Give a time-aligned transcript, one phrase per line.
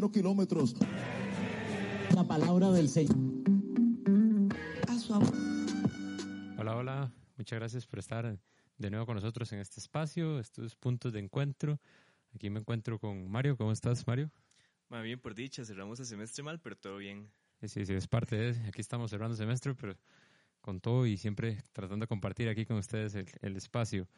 [0.00, 0.74] cero kilómetros.
[2.14, 3.14] La palabra del Señor.
[6.56, 7.12] Hola, hola.
[7.36, 8.38] Muchas gracias por estar
[8.78, 11.78] de nuevo con nosotros en este espacio, estos puntos de encuentro.
[12.34, 13.58] Aquí me encuentro con Mario.
[13.58, 14.30] ¿Cómo estás, Mario?
[14.88, 17.30] Más bien por dicha, cerramos el semestre mal, pero todo bien.
[17.60, 18.68] Sí, sí, es parte de...
[18.68, 19.98] Aquí estamos cerrando el semestre, pero
[20.62, 24.08] con todo y siempre tratando de compartir aquí con ustedes el, espacio.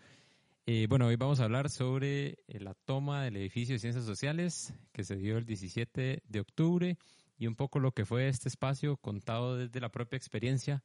[0.64, 4.72] Eh, bueno, hoy vamos a hablar sobre eh, la toma del edificio de Ciencias Sociales
[4.92, 6.98] que se dio el 17 de octubre
[7.36, 10.84] y un poco lo que fue este espacio contado desde la propia experiencia.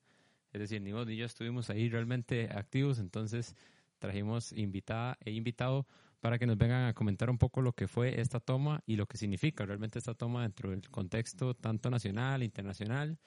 [0.51, 3.55] Es decir, ni vos ni yo estuvimos ahí realmente activos, entonces
[3.99, 5.85] trajimos invitada e invitado
[6.21, 9.05] para que nos vengan a comentar un poco lo que fue esta toma y lo
[9.05, 13.19] que significa realmente esta toma dentro del contexto tanto nacional, internacional,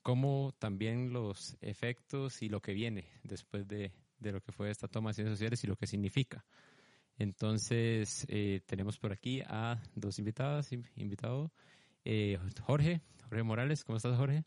[0.00, 5.10] como también los efectos y lo que viene después de, lo que fue esta toma
[5.10, 6.44] de ciencias sociales y lo que significa.
[7.16, 11.52] Entonces, eh, tenemos por aquí a dos invitadas, invitado,
[12.04, 14.44] eh, Jorge, Jorge Morales, ¿cómo estás Jorge?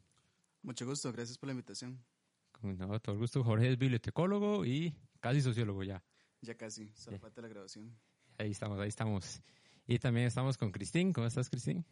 [0.61, 2.03] Mucho gusto, gracias por la invitación.
[2.51, 6.03] Con todo el gusto, Jorge es bibliotecólogo y casi sociólogo ya.
[6.41, 7.95] Ya casi, solo falta la grabación.
[8.37, 9.41] Ahí estamos, ahí estamos.
[9.85, 11.11] Y también estamos con Cristín.
[11.11, 11.85] ¿Cómo estás, Cristín?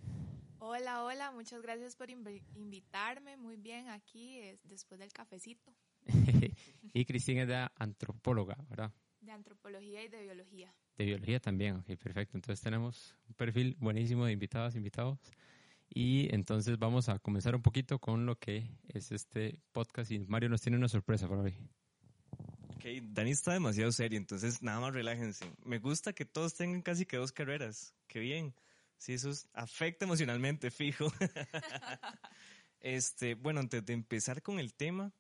[0.59, 3.35] Hola, hola, muchas gracias por invitarme.
[3.35, 5.73] Muy bien, aquí después del cafecito.
[6.93, 8.91] y Cristín es de antropóloga, ¿verdad?
[9.21, 10.73] De antropología y de biología.
[10.97, 12.37] De biología también, ok, perfecto.
[12.37, 15.19] Entonces tenemos un perfil buenísimo de invitadas, invitados.
[15.93, 20.49] Y entonces vamos a comenzar un poquito con lo que es este podcast y Mario
[20.49, 21.57] nos tiene una sorpresa para hoy.
[22.75, 25.45] Ok, Dani está demasiado serio, entonces nada más relájense.
[25.65, 27.93] Me gusta que todos tengan casi que dos carreras.
[28.07, 28.55] Qué bien.
[28.97, 31.11] Sí, eso afecta emocionalmente, fijo.
[32.79, 35.11] este, bueno, antes de empezar con el tema,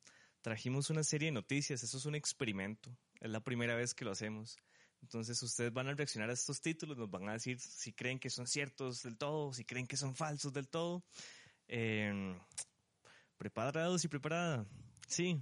[0.41, 1.83] trajimos una serie de noticias.
[1.83, 2.95] Eso es un experimento.
[3.19, 4.57] Es la primera vez que lo hacemos.
[5.01, 8.29] Entonces ustedes van a reaccionar a estos títulos, nos van a decir si creen que
[8.29, 11.03] son ciertos del todo, si creen que son falsos del todo.
[11.67, 12.37] Eh,
[13.37, 14.65] preparados y preparada.
[15.07, 15.41] Sí,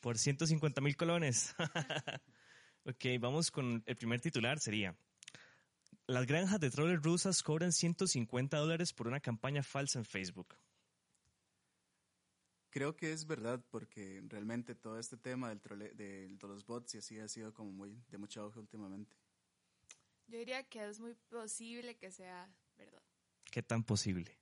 [0.00, 1.54] por 150 mil colones.
[2.84, 4.96] ok, vamos con el primer titular, sería.
[6.06, 10.56] Las granjas de troles rusas cobran 150 dólares por una campaña falsa en Facebook.
[12.70, 16.98] Creo que es verdad porque realmente todo este tema del trole, de, los bots y
[16.98, 19.16] así ha sido como muy de mucho auge últimamente.
[20.28, 22.48] Yo diría que es muy posible que sea
[22.78, 23.02] verdad.
[23.50, 24.40] ¿Qué tan posible?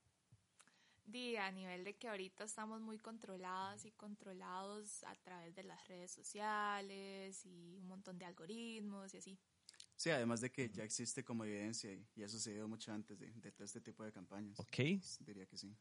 [1.39, 6.11] a nivel de que ahorita estamos muy controladas y controlados a través de las redes
[6.11, 9.39] sociales y un montón de algoritmos y así.
[9.97, 13.65] Sí, además de que ya existe como evidencia y, ha sucedido mucho antes de, todo
[13.65, 14.61] este tipo de campañas.
[14.61, 14.77] Ok.
[14.77, 15.75] Pues, diría que sí.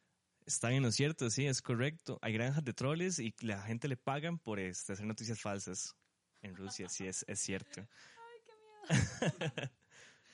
[0.48, 2.18] Está bien, lo cierto, sí, es correcto.
[2.22, 5.94] Hay granjas de troles y la gente le pagan por este, hacer noticias falsas
[6.42, 7.82] en Rusia, sí, es, es cierto.
[7.82, 8.54] Ay, qué
[9.28, 9.72] miedo.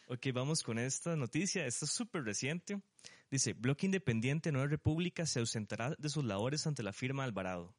[0.07, 1.66] Ok, vamos con esta noticia.
[1.66, 2.79] Esta es súper reciente.
[3.31, 7.74] Dice, Bloque Independiente Nueva República se ausentará de sus labores ante la firma Alvarado.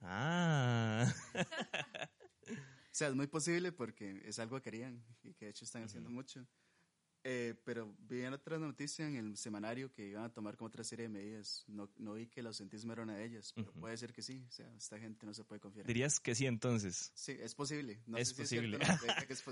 [0.00, 1.12] Ah.
[2.48, 2.54] o
[2.92, 6.08] sea, es muy posible porque es algo que querían y que de hecho están haciendo
[6.08, 6.46] mucho.
[7.24, 10.82] Eh, pero vi en otra noticia en el semanario que iban a tomar como otra
[10.82, 11.64] serie de medidas.
[11.68, 14.44] No, no vi que el ausentismo era una de ellas, pero puede ser que sí.
[14.48, 15.86] O sea, esta gente no se puede confiar.
[15.86, 17.12] ¿Dirías que sí entonces?
[17.14, 18.02] Sí, es posible.
[18.06, 18.78] No es, posible.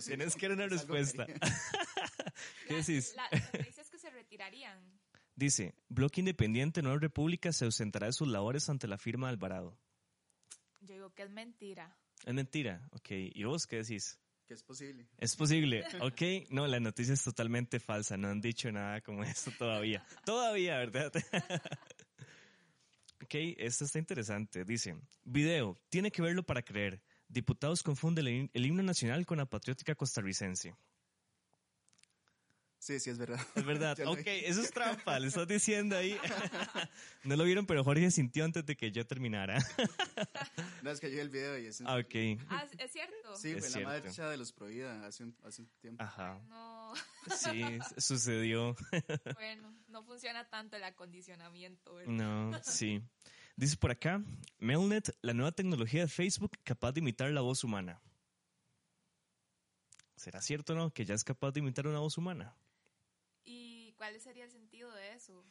[0.04, 1.26] Tienes que dar una respuesta.
[2.66, 3.14] ¿Qué decís?
[3.14, 4.78] La, noticia es que se retirarían.
[5.36, 9.78] Dice, Bloque Independiente Nueva República se ausentará de sus labores ante la firma de Alvarado.
[10.80, 11.96] Yo digo que es mentira.
[12.26, 13.10] Es mentira, ok.
[13.10, 14.18] ¿Y vos qué decís?
[14.54, 15.06] Es posible.
[15.18, 16.50] Es posible, ok.
[16.50, 18.16] No, la noticia es totalmente falsa.
[18.16, 20.04] No han dicho nada como eso todavía.
[20.24, 21.12] todavía, ¿verdad?
[23.22, 24.64] ok, esto está interesante.
[24.64, 27.02] Dice, video, tiene que verlo para creer.
[27.28, 30.74] Diputados confunden el himno nacional con la patriótica costarricense.
[32.80, 33.38] Sí, sí, es verdad.
[33.54, 33.96] Es verdad.
[34.06, 36.16] ok, eso es trampa, le estás diciendo ahí.
[37.24, 39.58] no lo vieron, pero Jorge sintió antes de que yo terminara.
[40.82, 41.82] no, es que yo vi el video y es...
[41.82, 42.40] Ah, ok.
[42.48, 43.36] Ah, ¿es cierto?
[43.36, 46.02] Sí, es la marcha de los Prohibida hace un, hace un tiempo.
[46.02, 46.40] Ajá.
[46.48, 46.94] No.
[47.36, 48.74] Sí, sucedió.
[49.34, 52.12] bueno, no funciona tanto el acondicionamiento, ¿verdad?
[52.12, 53.02] No, sí.
[53.56, 54.24] Dice por acá,
[54.58, 58.00] Melnet, la nueva tecnología de Facebook capaz de imitar la voz humana.
[60.16, 62.56] ¿Será cierto o no que ya es capaz de imitar una voz humana?
[64.00, 65.44] ¿Y cuál sería el sentido de eso?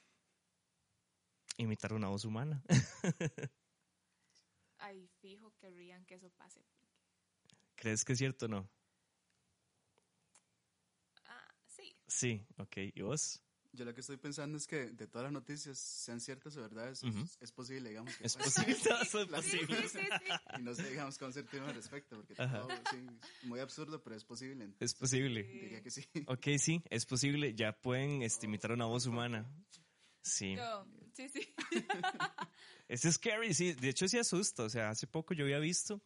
[1.58, 2.64] Imitar una voz humana.
[4.80, 6.66] Ay, fijo, querrían que eso pase.
[7.76, 8.68] ¿Crees que es cierto o no?
[11.28, 11.96] Ah, sí.
[12.08, 12.78] Sí, ok.
[12.96, 13.40] ¿Y vos?
[13.72, 17.04] Yo lo que estoy pensando es que de todas las noticias, sean ciertas o verdades,
[17.04, 17.26] es- Ujú.
[17.40, 18.16] es, posible, digamos.
[18.18, 19.88] que Es posible, todo eso es Las- Sí, posible.
[19.90, 20.34] sí, sí, sí.
[20.60, 22.98] Y no sé, digamos, con certeza al respecto, porque todo, sí,
[23.42, 24.74] es muy absurdo, pero es posible.
[24.80, 25.44] Es posible.
[25.44, 26.08] Diría que sí.
[26.26, 27.54] Ok, sí, es posible.
[27.54, 29.48] Ya pueden este, imitar una voz humana.
[30.22, 30.56] Sí.
[30.56, 31.54] Yo, sí, sí.
[32.88, 33.74] Es scary, sí.
[33.74, 34.64] De hecho, sí asusta.
[34.64, 36.02] O sea, hace poco yo había visto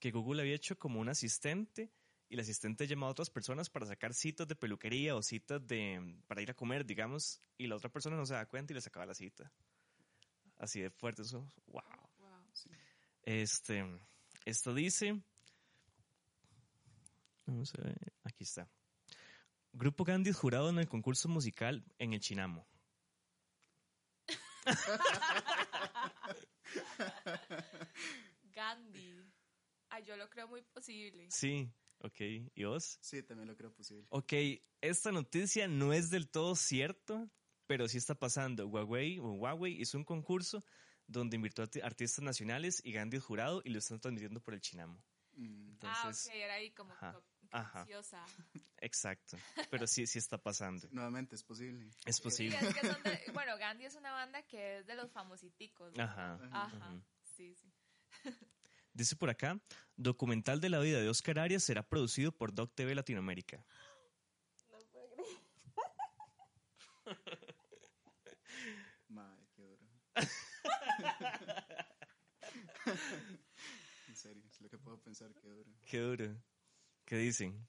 [0.00, 1.92] que Google había hecho como un asistente
[2.28, 6.20] y el asistente llamaba a otras personas para sacar citas de peluquería o citas de
[6.26, 8.82] para ir a comer, digamos, y la otra persona no se da cuenta y le
[8.82, 9.50] sacaba la cita.
[10.58, 11.50] Así de fuerte eso.
[11.66, 11.82] Wow.
[12.18, 12.44] Wow.
[13.22, 13.84] Este,
[14.44, 15.22] esto dice.
[17.46, 18.68] Vamos a ver, aquí está.
[19.72, 22.66] Grupo Gandhi es jurado en el concurso musical en el Chinamo.
[28.52, 29.14] Gandhi.
[29.88, 31.30] Ay, yo lo creo muy posible.
[31.30, 32.20] Sí, ok.
[32.54, 32.98] ¿Y vos?
[33.00, 34.06] Sí, también lo creo posible.
[34.10, 34.32] Ok,
[34.80, 37.30] esta noticia no es del todo cierto,
[37.66, 38.66] pero sí está pasando.
[38.66, 40.64] Huawei, o Huawei hizo un concurso
[41.06, 44.54] donde invitó a arti- artistas nacionales y Gandhi es jurado y lo están transmitiendo por
[44.54, 45.02] el Chinamo.
[45.32, 47.86] Mm, ah, ok, era ahí como ajá, co- ajá.
[48.78, 49.36] exacto.
[49.70, 50.86] Pero sí, sí está pasando.
[50.92, 51.90] nuevamente, es posible.
[52.06, 52.58] Es Sí, posible.
[52.60, 55.94] es que son de- bueno, Gandhi es una banda que es de los famositicos.
[55.96, 56.02] ¿no?
[56.02, 56.34] Ajá.
[56.52, 56.90] Ajá.
[56.90, 57.02] ujú.
[57.22, 57.72] Sí, sí.
[58.98, 59.60] Dice por acá,
[59.96, 63.64] documental de la vida de Oscar Arias será producido por Doc TV Latinoamérica.
[69.08, 69.86] Madre, qué duro.
[74.08, 75.70] en serio, es lo que puedo pensar, qué duro.
[75.86, 76.36] Qué duro.
[77.04, 77.68] ¿Qué dicen?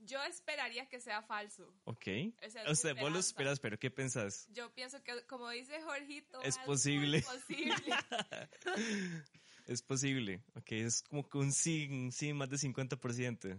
[0.00, 1.72] Yo esperaría que sea falso.
[1.84, 2.08] Ok.
[2.40, 4.48] Es O sea, vos lo esperas, pero ¿qué pensás?
[4.50, 7.22] Yo pienso que, como dice Jorgito, Es posible.
[7.22, 7.76] posible.
[9.66, 10.42] Es posible.
[10.54, 13.58] Ok, es como que un sí, un sí más de 50%.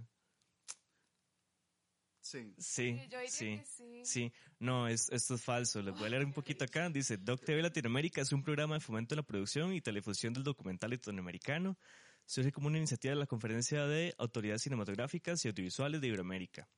[2.22, 3.58] Sí, Sí, Sí, yo diría sí.
[3.58, 4.02] que sí.
[4.06, 5.82] Sí, no, es, esto es falso.
[5.82, 6.90] Les voy a leer un poquito acá.
[6.90, 10.44] Dice, Doc TV Latinoamérica es un programa de fomento de la producción y telefusión del
[10.44, 11.78] documental latinoamericano.
[12.26, 16.70] Surge como una iniciativa de la Conferencia de Autoridades Cinematográficas y Audiovisuales de Iberoamérica.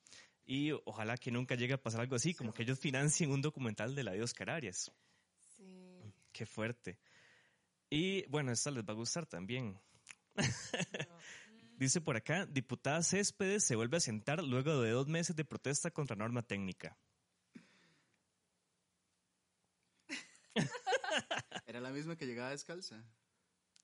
[0.45, 3.93] Y ojalá que nunca llegue a pasar algo así, como que ellos financien un documental
[3.93, 4.91] de la de Oscar Arias.
[5.55, 6.13] Sí.
[6.31, 6.97] Qué fuerte.
[7.89, 9.79] Y bueno, esta les va a gustar también.
[11.77, 15.91] Dice por acá, diputada Céspedes se vuelve a sentar luego de dos meses de protesta
[15.91, 16.97] contra norma técnica.
[21.65, 23.03] era la misma que llegaba descalza.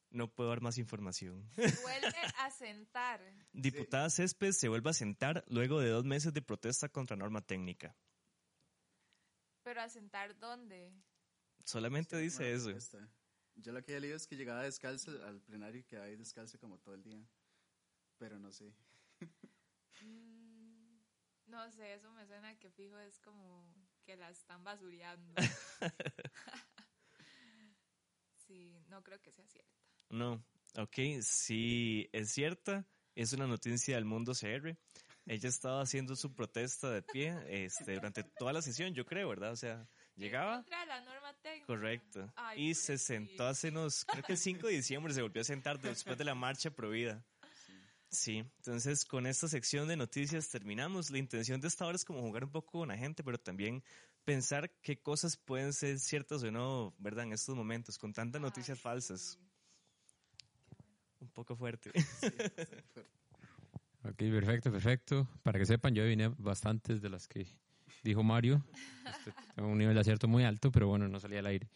[0.09, 1.50] No puedo dar más información.
[1.56, 3.21] Vuelve a sentar.
[3.53, 7.95] Diputada Céspedes se vuelve a sentar luego de dos meses de protesta contra norma técnica.
[9.63, 10.94] Pero a sentar dónde?
[11.65, 12.71] Solamente Sí, dice eso.
[13.56, 16.57] Yo lo que he leído es que llegaba descalza al plenario y quedaba ahí descalza
[16.57, 17.24] como todo el día.
[18.18, 18.74] Pero no sé.
[20.01, 21.00] Mm,
[21.48, 23.63] No sé, eso me suena que fijo es como
[24.03, 25.33] que la están basureando.
[28.48, 29.71] sí, no creo que sea cierta.
[30.09, 30.44] No,
[30.77, 32.86] ok, sí, es cierta.
[33.15, 34.77] Es una noticia del mundo CR.
[35.25, 39.51] Ella estaba haciendo su protesta de pie este, durante toda la sesión, yo creo, ¿verdad?
[39.51, 40.57] O sea, llegaba.
[40.57, 41.66] Contra la norma técnica.
[41.68, 42.32] Correcto.
[42.36, 45.46] Ay, y se sentó hace unos, creo que el 5 de diciembre se volvió a
[45.46, 47.24] sentar después de la marcha prohibida.
[48.10, 51.10] Sí, entonces con esta sección de noticias terminamos.
[51.12, 53.84] La intención de esta hora es como jugar un poco con la gente, pero también
[54.26, 57.26] pensar qué cosas pueden ser ciertas o no, ¿verdad?
[57.26, 59.40] En estos momentos, con tantas noticias Ay, falsas.
[61.20, 61.92] Un poco fuerte.
[62.20, 63.08] Sí, fuerte.
[64.04, 65.30] Ok, perfecto, perfecto.
[65.44, 67.46] Para que sepan, yo adiviné bastantes de las que
[68.03, 68.63] dijo Mario.
[69.05, 71.70] Este, tengo un nivel de acierto muy alto, pero bueno, no salía al aire.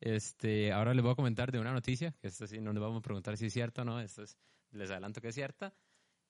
[0.00, 2.98] Este, ahora les voy a comentar de una noticia, que esta sí no les vamos
[2.98, 4.36] a preguntar si es cierta o no, esta es-
[4.72, 5.74] les adelanto que es cierta,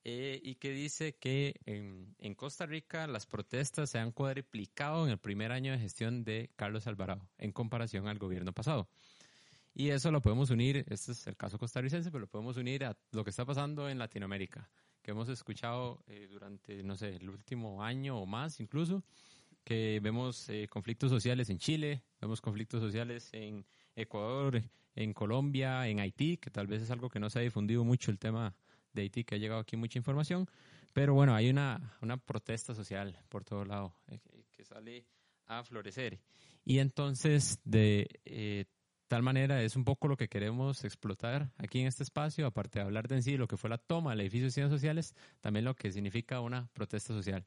[0.05, 5.11] eh, y que dice que en, en Costa Rica las protestas se han cuadriplicado en
[5.11, 8.89] el primer año de gestión de Carlos Alvarado, en comparación al gobierno pasado.
[9.75, 12.97] Y eso lo podemos unir, este es el caso costarricense, pero lo podemos unir a
[13.13, 14.71] lo que está pasando en Latinoamérica,
[15.09, 19.03] que hemos escuchado eh, durante, no sé, el último año o más incluso,
[19.65, 23.65] que vemos eh, conflictos sociales en Chile, vemos conflictos sociales en
[23.97, 24.63] Ecuador,
[24.95, 28.11] en Colombia, en Haití, que tal vez es algo que no se ha difundido mucho
[28.11, 28.55] el tema
[28.93, 30.47] de Haití, que ha llegado aquí mucha información,
[30.93, 34.19] pero bueno, hay una, una protesta social por todo lado eh,
[34.53, 35.07] que- sale
[35.47, 36.21] a florecer.
[36.67, 38.67] Y entonces, de eh,
[39.09, 42.85] tal manera, es un poco lo que queremos explotar aquí en este espacio, aparte de
[42.85, 45.65] hablar de en sí lo que fue la toma del edificio de ciencias sociales, también
[45.65, 47.45] lo que significa una protesta social.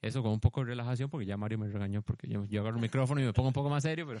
[0.00, 2.76] Eso con un poco de relajación, porque ya Mario me regañó porque yo, yo agarro
[2.76, 4.20] el micrófono y me pongo un poco más serio, pero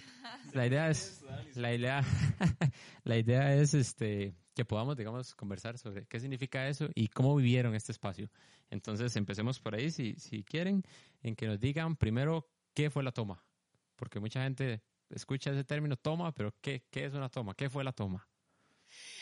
[0.54, 1.24] la idea es,
[1.54, 2.02] la idea,
[3.04, 7.74] la idea es este, que podamos, digamos, conversar sobre qué significa eso y cómo vivieron
[7.74, 8.30] este espacio.
[8.70, 10.84] Entonces, empecemos por ahí, si, si quieren,
[11.22, 13.42] en que nos digan primero ¿qué fue la toma?
[13.96, 14.82] Porque mucha gente
[15.14, 17.54] escucha ese término toma, pero ¿qué, qué es una toma?
[17.54, 18.28] ¿Qué fue la toma?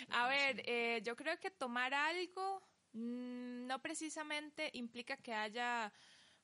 [0.08, 5.92] A ver, eh, yo creo que tomar algo mm, no precisamente implica que haya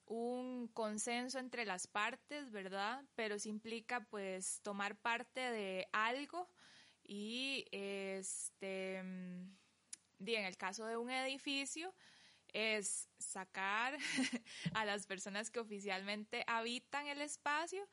[0.07, 3.05] un consenso entre las partes, ¿verdad?
[3.15, 6.49] Pero sí implica pues tomar parte de algo
[7.05, 9.59] y este mm,
[10.27, 11.95] en el caso de un edificio
[12.53, 13.99] es sacar
[14.75, 17.87] a las personas que oficialmente habitan el espacio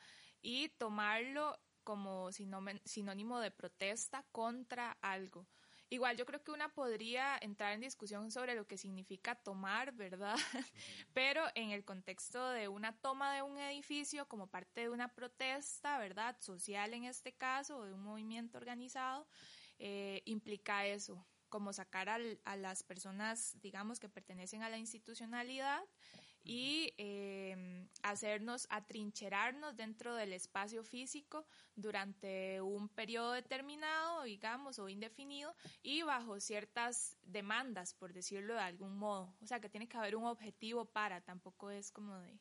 [0.46, 5.48] y tomarlo como sinónimo de protesta contra algo.
[5.90, 10.36] Igual yo creo que una podría entrar en discusión sobre lo que significa tomar, ¿verdad?
[11.14, 15.98] Pero en el contexto de una toma de un edificio como parte de una protesta,
[15.98, 16.38] ¿verdad?
[16.40, 19.28] Social en este caso, o de un movimiento organizado,
[19.80, 25.84] eh, implica eso, como sacar a las personas, digamos, que pertenecen a la institucionalidad
[26.46, 35.56] y eh, hacernos atrincherarnos dentro del espacio físico durante un periodo determinado, digamos, o indefinido,
[35.82, 39.34] y bajo ciertas demandas, por decirlo de algún modo.
[39.42, 42.40] O sea, que tiene que haber un objetivo para, tampoco es como de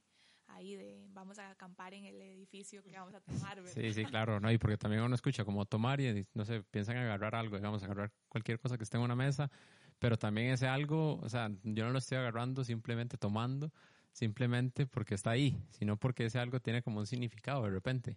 [0.48, 3.56] ahí de vamos a acampar en el edificio que vamos a tomar.
[3.56, 3.72] ¿verdad?
[3.72, 6.98] Sí, sí, claro, no, y porque también uno escucha como tomar y no sé, piensan
[6.98, 9.50] agarrar algo, digamos, agarrar cualquier cosa que esté en una mesa,
[9.98, 13.72] pero también ese algo, o sea, yo no lo estoy agarrando simplemente tomando,
[14.14, 18.16] simplemente porque está ahí, sino porque ese algo tiene como un significado de repente.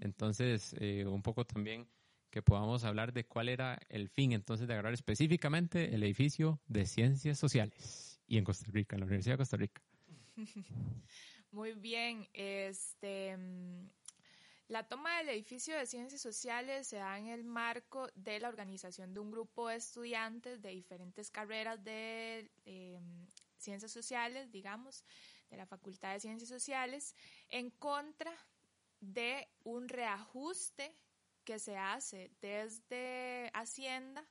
[0.00, 1.86] Entonces, eh, un poco también
[2.30, 6.86] que podamos hablar de cuál era el fin entonces de agarrar específicamente el edificio de
[6.86, 9.82] ciencias sociales y en Costa Rica, en la Universidad de Costa Rica.
[11.50, 13.36] Muy bien, este
[14.68, 19.12] la toma del edificio de ciencias sociales se da en el marco de la organización
[19.12, 23.26] de un grupo de estudiantes de diferentes carreras de em,
[23.58, 25.04] ciencias sociales, digamos,
[25.52, 27.14] de la Facultad de Ciencias Sociales
[27.50, 28.32] en contra
[29.00, 30.96] de un reajuste
[31.44, 34.26] que se hace desde Hacienda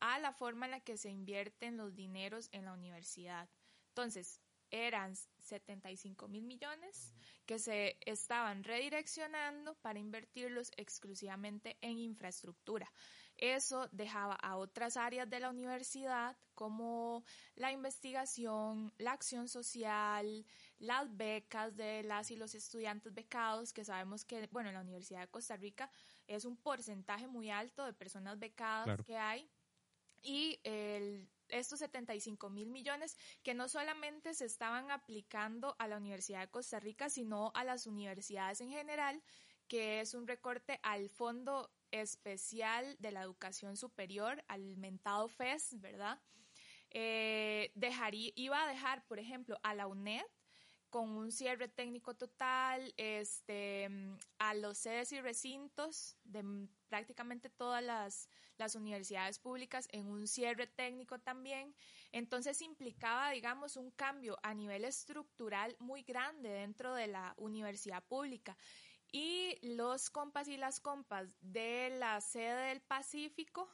[0.00, 3.48] a la forma en la que se invierten los dineros en la universidad.
[3.88, 7.14] Entonces, eran 75 mil millones
[7.46, 12.92] que se estaban redireccionando para invertirlos exclusivamente en infraestructura.
[13.38, 17.22] Eso dejaba a otras áreas de la universidad como
[17.54, 20.44] la investigación, la acción social,
[20.80, 25.20] las becas de las y los estudiantes becados, que sabemos que, bueno, en la Universidad
[25.20, 25.88] de Costa Rica
[26.26, 29.48] es un porcentaje muy alto de personas becadas que hay.
[30.20, 30.58] Y
[31.48, 36.80] estos 75 mil millones que no solamente se estaban aplicando a la Universidad de Costa
[36.80, 39.22] Rica, sino a las universidades en general,
[39.68, 46.20] que es un recorte al Fondo Especial de la Educación Superior, al mentado FES, ¿verdad?
[46.90, 50.24] Eh, dejaría, iba a dejar, por ejemplo, a la UNED
[50.90, 53.88] con un cierre técnico total, este,
[54.38, 60.66] a los sedes y recintos de prácticamente todas las, las, universidades públicas en un cierre
[60.66, 61.74] técnico también.
[62.10, 68.56] Entonces implicaba, digamos, un cambio a nivel estructural muy grande dentro de la universidad pública.
[69.10, 73.68] Y los compas y las compas de la sede del Pacífico,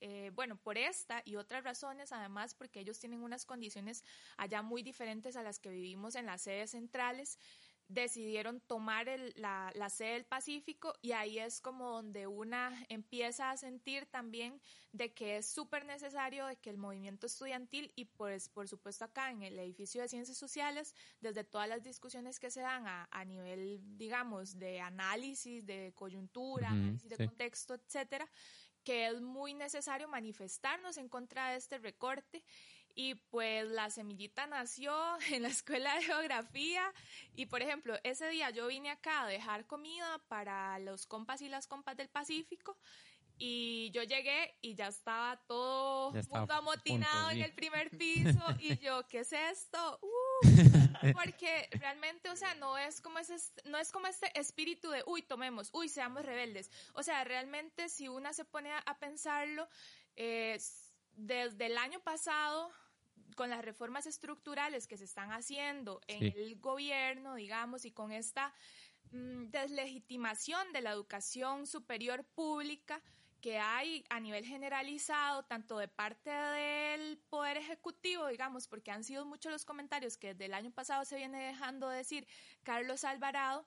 [0.00, 4.02] eh, bueno, por esta y otras razones, además, porque ellos tienen unas condiciones
[4.36, 7.38] allá muy diferentes a las que vivimos en las sedes centrales,
[7.92, 9.06] decidieron tomar
[9.36, 14.60] la, la, sede del Pacífico y ahí es como donde una empieza a sentir también
[14.92, 19.30] de que es súper necesario de que el movimiento estudiantil y pues por supuesto acá
[19.30, 23.24] en el edificio de ciencias sociales, desde todas las discusiones que se dan a, a
[23.24, 28.28] nivel, digamos, de análisis, de coyuntura, análisis de contexto, etcétera,
[28.84, 32.42] que es muy necesario manifestarnos en contra de este recorte.
[32.94, 34.94] Y pues la semillita nació
[35.30, 36.92] en la escuela de geografía
[37.34, 41.48] y por ejemplo, ese día yo vine acá a dejar comida para los compas y
[41.48, 42.76] las compas del Pacífico
[43.44, 49.06] y yo llegué y ya estaba todo mundo amotinado en el primer piso y yo,
[49.08, 49.98] ¿qué es esto?
[50.00, 50.42] Uh,
[51.14, 55.22] porque realmente, o sea, no es como ese, no es como este espíritu de, uy,
[55.22, 56.70] tomemos, uy, seamos rebeldes.
[56.94, 59.68] O sea, realmente si una se pone a, pensarlo,
[60.14, 62.70] desde el año pasado,
[63.34, 68.54] con las reformas estructurales que se están haciendo en el gobierno, digamos, y con esta
[69.10, 73.02] mm, deslegitimación de la educación superior pública,
[73.40, 79.26] que hay a nivel generalizado, tanto de parte del Poder Ejecutivo, digamos, porque han sido
[79.26, 82.26] muchos los comentarios que desde el año pasado se viene dejando decir
[82.62, 83.66] Carlos Alvarado,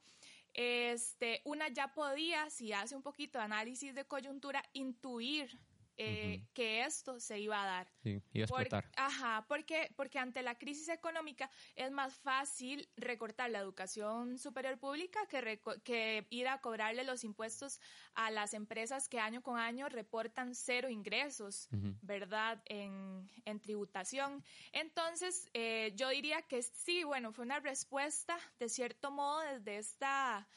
[0.54, 5.60] este, una ya podía, si hace un poquito de análisis de coyuntura, intuir
[5.98, 7.88] eh, que esto se iba a dar.
[8.04, 8.92] Sí, iba a Por- explotar.
[8.98, 15.20] ajá, porque, porque ante la crisis económica es más fácil recortar la educación superior pública
[15.28, 17.80] que, que ir a cobrarle los impuestos
[18.14, 21.68] a las empresas que año con año reportan cero ingresos.
[22.02, 22.62] ¿verdad?
[22.66, 24.44] En, en tributación.
[24.72, 30.48] Entonces, eh, yo diría que sí, bueno, fue una respuesta de cierto modo desde esta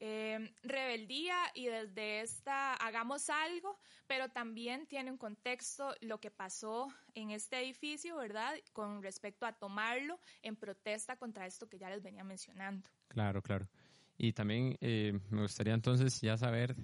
[0.00, 6.88] eh, rebeldía y desde esta hagamos algo, pero también tiene un contexto lo que pasó
[7.14, 8.54] en este edificio, ¿verdad?
[8.72, 12.88] Con respecto a tomarlo en protesta contra esto que ya les venía mencionando.
[13.08, 13.68] Claro, claro.
[14.16, 16.74] Y también eh, me gustaría entonces ya saber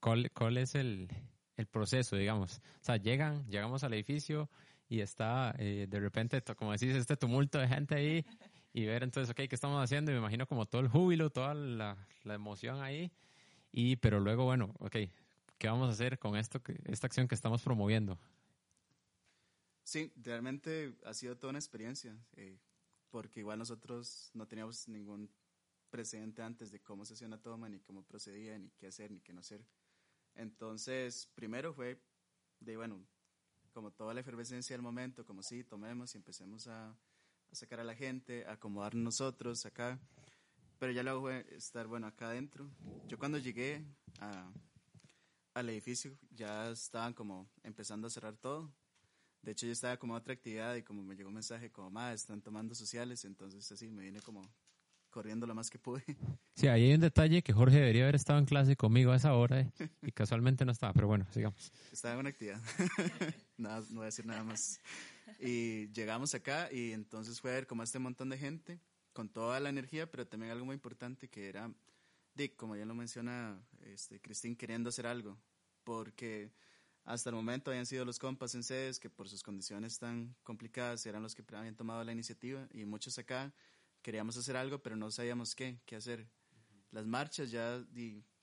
[0.00, 1.08] cuál, es el,
[1.56, 2.58] el proceso, digamos.
[2.58, 4.50] O sea, llegan, llegamos al edificio
[4.90, 8.26] y está eh, de repente, como decís, este tumulto de gente ahí
[8.72, 10.10] y ver entonces, ok, ¿qué estamos haciendo?
[10.10, 13.10] Y me imagino como todo el júbilo, toda la, la emoción ahí.
[13.72, 14.96] Y, pero luego, bueno, ok,
[15.58, 18.18] ¿qué vamos a hacer con esto, esta acción que estamos promoviendo?
[19.82, 22.58] Sí, realmente ha sido toda una experiencia, eh,
[23.10, 25.28] porque igual nosotros no teníamos ningún
[25.90, 29.20] precedente antes de cómo se hacía una toma, ni cómo procedía, ni qué hacer, ni
[29.20, 29.64] qué no hacer.
[30.36, 32.00] Entonces, primero fue
[32.60, 33.04] de, bueno,
[33.72, 36.96] como toda la efervescencia del momento, como sí, tomemos y empecemos a,
[37.50, 39.98] a sacar a la gente, a acomodar nosotros acá.
[40.78, 42.70] Pero ya luego fue estar, bueno, acá adentro.
[43.08, 43.84] Yo cuando llegué
[44.20, 44.50] a-
[45.54, 48.72] al edificio ya estaban como empezando a cerrar todo.
[49.42, 51.90] De hecho, yo estaba como en otra actividad y como me llegó un mensaje como,
[51.90, 54.42] ma, están tomando sociales, entonces así me vine como
[55.10, 56.04] corriendo lo más que pude.
[56.54, 59.34] Sí, ahí hay un detalle que Jorge debería haber estado en clase conmigo a esa
[59.34, 61.72] hora eh, y casualmente no estaba, pero bueno, sigamos.
[61.90, 62.60] Estaba en una actividad.
[63.56, 64.78] nada, no voy a decir nada más.
[65.38, 68.80] Y llegamos acá y entonces fue a ver como este montón de gente
[69.12, 71.72] con toda la energía, pero también algo muy importante que era,
[72.34, 75.36] Dick, como ya lo menciona este, Cristín, queriendo hacer algo.
[75.84, 76.52] Porque
[77.04, 81.04] hasta el momento habían sido los compas en sedes que por sus condiciones tan complicadas
[81.06, 83.52] eran los que habían tomado la iniciativa y muchos acá
[84.02, 86.28] queríamos hacer algo, pero no sabíamos qué, qué hacer.
[86.90, 87.84] Las marchas ya,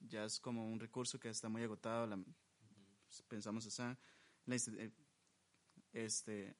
[0.00, 2.22] ya es como un recurso que está muy agotado, la-
[3.28, 3.82] pensamos así,
[4.46, 4.92] la insti- eh,
[5.92, 6.56] este,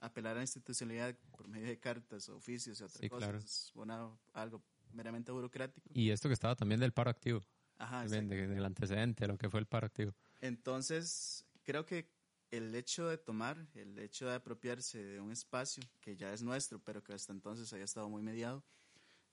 [0.00, 3.38] apelar a la institucionalidad por medio de cartas, oficios y otras Sí, cosas, claro.
[3.38, 5.88] es una- algo meramente burocrático.
[5.94, 7.40] Y esto que estaba también del paro activo,
[7.78, 10.14] Ajá, también de- del antecedente, lo que fue el paro activo.
[10.40, 12.10] Entonces, creo que
[12.50, 16.82] el hecho de tomar, el hecho de apropiarse de un espacio que ya es nuestro,
[16.82, 18.64] pero que hasta entonces había estado muy mediado,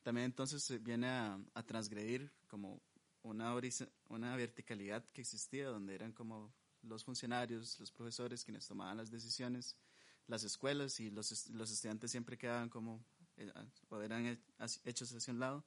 [0.04, 2.82] también entonces viene a, a transgredir como
[3.24, 3.54] una,
[4.10, 6.54] una verticalidad que existía, donde eran como
[6.84, 9.76] los funcionarios, los profesores quienes tomaban las decisiones,
[10.28, 13.04] las escuelas y los, los estudiantes siempre quedaban como,
[13.38, 14.26] eh, a- o eran
[14.86, 15.66] hechos hacia un lado.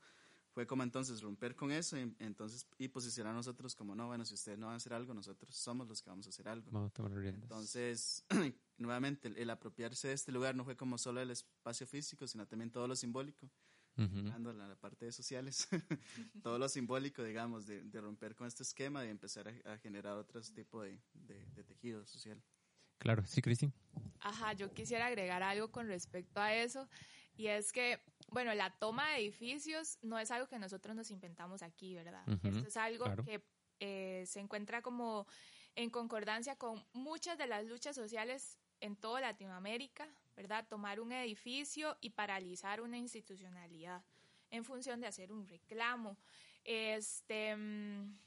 [0.53, 4.25] Fue como entonces romper con eso y, entonces, y posicionar a nosotros como, no, bueno,
[4.25, 6.71] si ustedes no van a hacer algo, nosotros somos los que vamos a hacer algo.
[6.73, 7.43] Vamos a tomar riendas.
[7.45, 8.25] Entonces,
[8.77, 12.47] nuevamente, el, el apropiarse de este lugar no fue como solo el espacio físico, sino
[12.49, 13.49] también todo lo simbólico,
[13.97, 14.23] Ujú.
[14.29, 15.69] dando la, la parte de sociales,
[16.43, 20.17] todo lo simbólico, digamos, de, de romper con este esquema y empezar a, a generar
[20.17, 22.43] otro tipo de, de- de tejido social.
[23.01, 23.73] Claro, sí, Cristian.
[24.21, 26.87] Ajá, yo quisiera agregar algo con respecto a eso,
[27.35, 31.63] y es que, bueno, la toma de edificios no es algo que nosotros nos inventamos
[31.63, 32.23] aquí, ¿verdad?
[32.29, 33.25] Esto es algo claro.
[33.25, 33.43] que
[33.81, 35.27] eh, se encuentra como
[35.75, 40.67] en concordancia con muchas de las luchas sociales en toda Latinoamérica, ¿verdad?
[40.69, 44.05] Tomar un edificio y paralizar una institucionalidad
[44.51, 46.19] en función de hacer un reclamo.
[46.65, 48.19] Este, mm,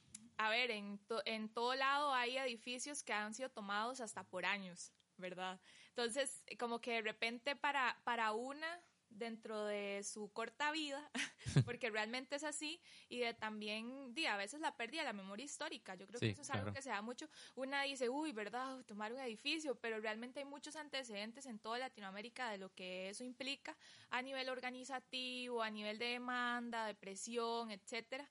[0.45, 4.45] a ver, en, to- en todo lado hay edificios que han sido tomados hasta por
[4.45, 5.61] años, ¿verdad?
[5.89, 11.11] Entonces, como que de repente para, para una, dentro de su corta vida,
[11.65, 15.45] porque realmente es así, y de también, di, a veces la pérdida de la memoria
[15.45, 16.71] histórica, yo creo Sí, que eso es algo claro.
[16.71, 18.83] que se da mucho, una dice, uy, ¿verdad?
[18.85, 23.23] Tomar un edificio, pero realmente hay muchos antecedentes en toda Latinoamérica de lo que eso
[23.23, 23.77] implica
[24.09, 28.29] a nivel organizativo, a nivel de demanda, de presión, etcétera.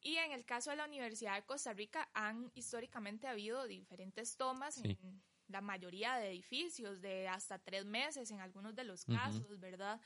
[0.00, 4.74] Y en el caso de la Universidad de Costa Rica han históricamente habido diferentes tomas
[4.76, 4.96] Sí.
[5.02, 10.00] en la mayoría de edificios, de hasta tres meses en algunos de los casos, ¿verdad?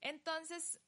[0.00, 0.80] Entonces,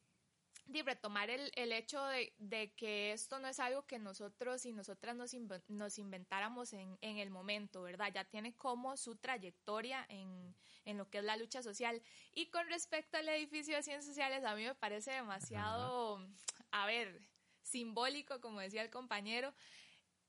[0.67, 4.73] de retomar el, el hecho de, de que esto no es algo que nosotros y
[4.73, 5.35] nosotras nos,
[5.69, 8.13] nos inventáramos en, en el momento, ¿verdad?
[8.15, 12.01] Ya tiene como su trayectoria en, en lo que es la lucha social.
[12.33, 16.25] Y con respecto al edificio de ciencias sociales, a mí me parece demasiado,
[16.71, 17.21] a ver,
[17.63, 19.55] simbólico, como decía el compañero,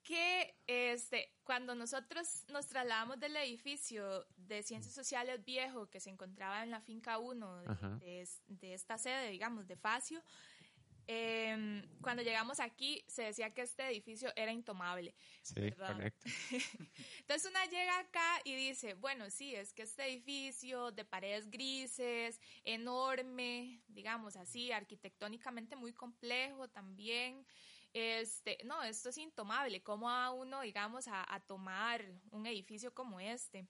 [0.03, 6.61] que este, cuando nosotros nos trasladamos del edificio de ciencias sociales viejo que se encontraba
[6.63, 7.61] en la finca 1
[7.99, 10.21] de, de esta sede, digamos, de Facio,
[11.07, 15.15] em, cuando llegamos aquí se decía que este edificio era intomable.
[15.41, 15.93] Sí, ¿verdad?
[15.93, 16.25] correcto.
[17.19, 22.39] Entonces una llega acá y dice, bueno, sí, es que este edificio de paredes grises,
[22.63, 27.45] enorme, digamos así, arquitectónicamente muy complejo también.
[27.93, 29.83] Este, no, esto es intomable.
[29.83, 33.67] ¿Cómo va uno, digamos, a, a tomar un edificio como este?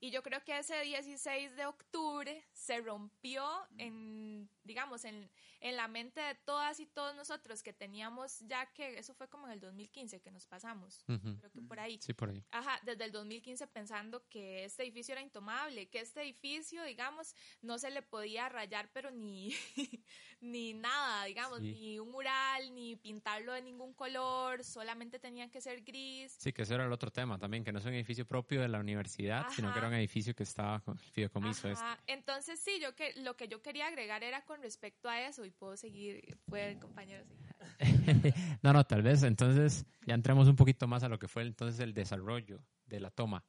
[0.00, 3.44] Y yo creo que ese 16 de octubre se rompió
[3.78, 5.28] en, digamos, en,
[5.60, 9.46] en la mente de todas y todos nosotros que teníamos ya que, eso fue como
[9.46, 11.98] en el 2015 que nos pasamos, creo que por ahí.
[12.00, 12.44] Sí, por ahí.
[12.52, 17.78] Ajá, desde el 2015 pensando que este edificio era intomable, que este edificio, digamos, no
[17.78, 19.52] se le podía rayar, pero ni,
[20.40, 21.72] ni nada, digamos, Sí.
[21.72, 26.36] ni un mural, ni pintarlo de ningún color, solamente tenía que ser gris.
[26.38, 28.68] Sí, que ese era el otro tema también, que no es un edificio propio de
[28.68, 31.84] la universidad, sino que era un edificio que estaba con el fideicomiso este.
[32.06, 35.50] Entonces, sí, yo que lo que yo quería agregar era con respecto a eso, y
[35.50, 37.48] puedo seguir, puede compañero seguir.
[38.62, 41.80] no, no, tal vez entonces ya entremos un poquito más a lo que fue entonces
[41.80, 43.44] el desarrollo de la toma.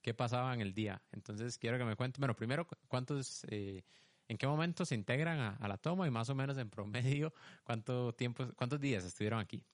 [0.00, 1.00] ¿Qué pasaba en el día?
[1.12, 3.84] Entonces quiero que me cuente, bueno, primero, cu- ¿cuántos, eh,
[4.28, 7.32] en qué momento se integran a, a la toma y más o menos en promedio,
[7.64, 9.64] cuánto tiempo, cuántos días estuvieron aquí?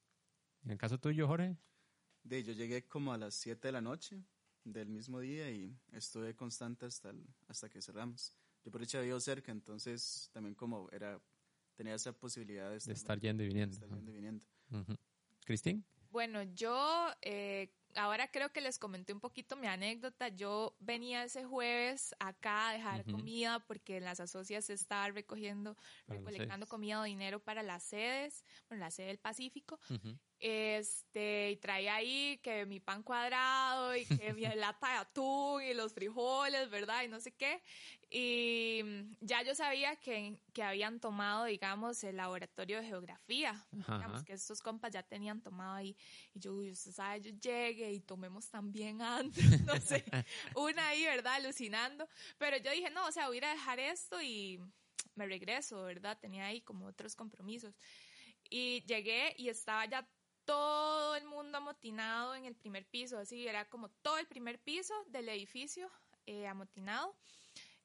[0.65, 1.57] En el caso tuyo, Jorge,
[2.23, 4.23] De, yo llegué como a las 7 de la noche
[4.73, 8.33] del mismo día y estuve constante hasta, el- hasta que cerramos.
[8.65, 11.21] Yo por hecho vivo cerca, entonces también como era,
[11.75, 13.75] tenía esa posibilidad de estar, de estar yendo y de viniendo.
[13.75, 14.47] estar yendo y viniendo.
[14.71, 14.95] Ujú.
[15.45, 15.85] ¿Cristín?
[16.11, 20.29] Bueno, yo eh, ahora creo que les comenté un poquito mi anécdota.
[20.29, 25.77] Yo venía ese jueves acá a dejar comida porque en las asocias se estaba recogiendo,
[26.07, 29.79] Para recolectando comida o dinero para las sedes, bueno, la sede del Pacífico.
[30.41, 35.75] Este, y traía ahí que mi pan cuadrado y que mi lata de atún y
[35.75, 37.03] los frijoles, ¿verdad?
[37.03, 37.63] Y no sé qué.
[38.11, 38.83] Y
[39.21, 43.67] ya yo sabía que, que habían tomado, digamos, el laboratorio de geografía.
[43.81, 45.97] Ajá, Digamos que estos compas ya tenían tomado ahí.
[46.33, 50.05] Y yo, uy, usted sabe, yo llegue y tomemos también antes, no sé.
[50.55, 51.35] Una ahí, ¿verdad?
[51.35, 52.09] Alucinando.
[52.39, 54.61] Pero yo dije, no, o sea, voy a dejar esto y
[55.15, 56.19] me regreso, ¿verdad?
[56.21, 57.75] Tenía ahí como otros compromisos.
[58.49, 60.09] Y llegué y estaba ya
[60.45, 64.95] todo el mundo amotinado en el primer piso, así era como todo el primer piso
[65.09, 65.91] del edificio
[66.25, 67.15] eh, amotinado,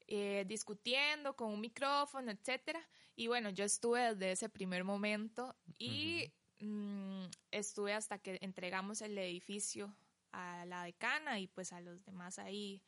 [0.06, 2.80] eh, discutiendo con un micrófono, etcétera.
[3.16, 9.16] Y bueno, yo estuve desde ese primer momento y mm, estuve hasta que entregamos el
[9.18, 9.94] edificio
[10.32, 12.82] a la decana y pues a los demás ahí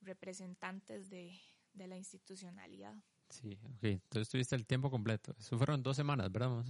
[0.00, 1.38] representantes de,
[1.72, 2.94] de la institucionalidad.
[3.30, 3.84] Sí, ok.
[3.84, 5.34] Entonces tuviste el tiempo completo.
[5.38, 6.64] Eso fueron dos semanas, ¿verdad?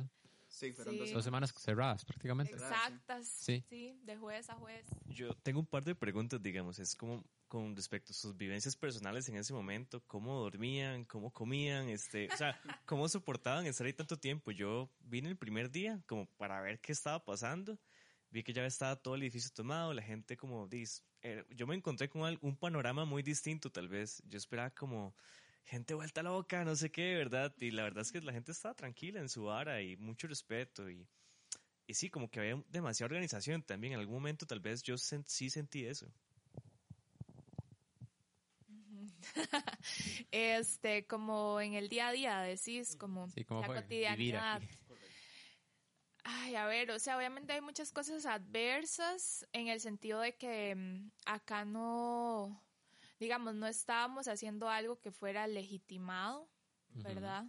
[0.48, 0.98] Sí, fueron Sí.
[1.00, 2.52] dos Dos semanas cerradas prácticamente.
[2.54, 3.62] Exactas, Sí.
[3.68, 4.86] sí, de jueves a jueves.
[5.06, 9.28] Yo tengo un par de preguntas, digamos, es como con respecto a sus vivencias personales
[9.28, 14.18] en ese momento, cómo dormían, cómo comían, este, o sea, cómo soportaban estar ahí tanto
[14.18, 14.50] tiempo.
[14.50, 17.78] Yo vine el primer día como para ver qué estaba pasando,
[18.30, 21.74] vi que ya estaba todo el edificio tomado, la gente como, dis, eh, yo me
[21.74, 25.14] encontré con un panorama muy distinto tal vez, yo esperaba como
[25.64, 27.54] gente vuelta loca, no sé qué, ¿verdad?
[27.58, 30.90] Y la verdad es que la gente estaba tranquila en su vara y mucho respeto
[30.90, 31.06] y...
[31.88, 33.92] Y sí, como que había demasiada organización también.
[33.92, 36.12] En algún momento tal vez yo sen- sí sentí eso.
[40.30, 44.62] Este, como en el día a día, decís, como Sí, ¿cómo la fue cotidianidad.
[46.28, 50.74] Ay, a ver, o sea, obviamente hay muchas cosas adversas en el sentido de que
[50.74, 52.64] mm, acá no,
[53.20, 56.50] digamos, no estábamos haciendo algo que fuera legitimado,
[56.94, 57.44] ¿verdad?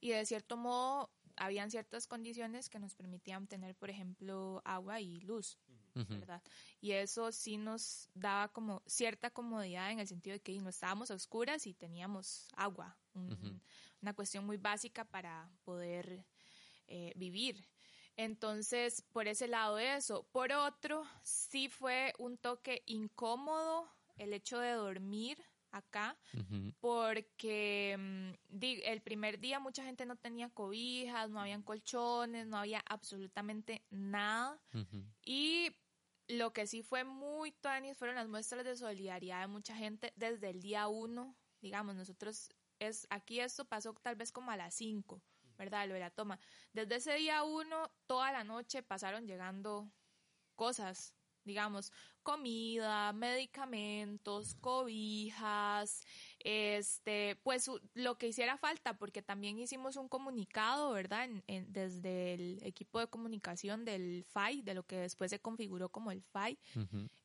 [0.00, 5.20] Y de cierto modo, habían ciertas condiciones que nos permitían tener, por ejemplo, agua y
[5.20, 5.58] luz.
[6.20, 6.42] ¿Verdad?
[6.80, 11.10] Y eso sí nos daba como cierta comodidad en el sentido de que no estábamos
[11.10, 13.30] a oscuras y teníamos agua, un-
[14.02, 16.24] una cuestión muy básica para poder
[16.88, 17.64] eh, vivir.
[18.16, 20.24] Entonces, por ese lado eso.
[20.32, 25.38] Por otro, sí fue un toque incómodo el hecho de dormir
[25.70, 26.18] acá,
[26.80, 32.82] porque mm, el primer día mucha gente no tenía cobijas, no habían colchones, no había
[32.88, 34.60] absolutamente nada.
[35.24, 35.70] Y
[36.30, 40.50] lo que sí fue muy tuanis fueron las muestras de solidaridad de mucha gente desde
[40.50, 41.36] el día uno.
[41.60, 45.22] Digamos, nosotros, es aquí esto pasó tal vez como a las cinco,
[45.58, 45.86] ¿verdad?
[45.88, 46.38] Lo de la toma.
[46.72, 49.92] Desde ese día uno, toda la noche pasaron llegando
[50.54, 51.14] cosas,
[51.50, 51.90] digamos,
[52.22, 56.00] comida, medicamentos, cobijas,
[56.38, 61.24] este, pues lo que hiciera falta, porque también hicimos un comunicado, ¿verdad?
[61.24, 65.88] En- en- desde el equipo de comunicación del FAI, de lo que después se configuró
[65.88, 66.58] como el FAI,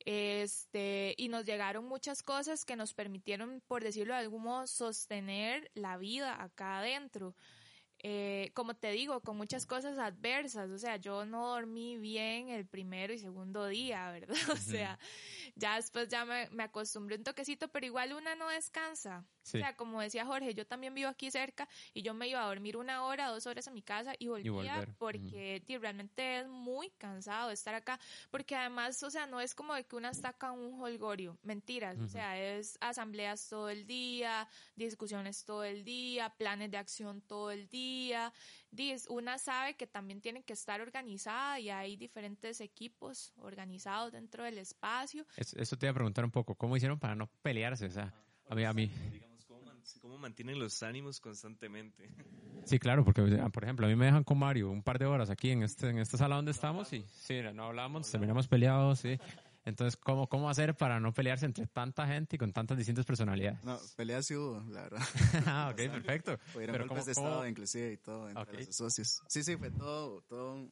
[0.04, 5.70] este, y nos llegaron muchas cosas que nos permitieron, por decirlo de algún modo, sostener
[5.74, 7.34] la vida acá adentro.
[8.08, 10.70] Eh, como te digo, con muchas cosas adversas.
[10.70, 14.36] O sea, yo no dormí bien el primero y segundo día, ¿verdad?
[14.52, 14.96] O sea,
[15.56, 19.26] ya después ya me, me, acostumbré un toquecito, pero igual una no descansa.
[19.46, 22.46] O sea, como decía Jorge, yo también vivo aquí cerca y yo me iba a
[22.46, 27.50] dormir una hora, dos horas a mi casa y volvía porque realmente es muy cansado
[27.50, 27.98] estar acá.
[28.30, 31.38] Porque además, o sea, no es como de que una está acá un holgorio.
[31.42, 31.98] Mentiras.
[31.98, 37.50] O sea, es asambleas todo el día, discusiones todo el día, planes de acción todo
[37.50, 38.32] el día.
[39.08, 44.58] Una sabe que también tiene que estar organizada y hay diferentes equipos organizados dentro del
[44.58, 45.26] espacio.
[45.36, 47.86] Eso, te iba a preguntar un poco, ¿cómo hicieron para no pelearse?
[47.86, 48.12] O sea,
[48.48, 48.90] a mí, a mí.
[50.06, 52.08] ¿Cómo mantienen los ánimos constantemente?
[52.64, 55.30] Sí, claro, porque, por ejemplo, a mí me dejan con Mario un par de horas
[55.30, 59.18] aquí en, este, en esta sala donde estamos y sí, no hablamos, terminamos peleados, sí.
[59.64, 63.64] Entonces, ¿cómo, ¿cómo hacer para no pelearse entre tanta gente y con tantas distintas personalidades?
[63.64, 65.02] No, peleas sí hubo, la verdad.
[65.46, 66.38] ah, ok, perfecto.
[66.54, 69.20] Pero golpes de Estado, inclusive, y todo, entre los socios.
[69.26, 70.70] Sí, sí, fue todo, todo,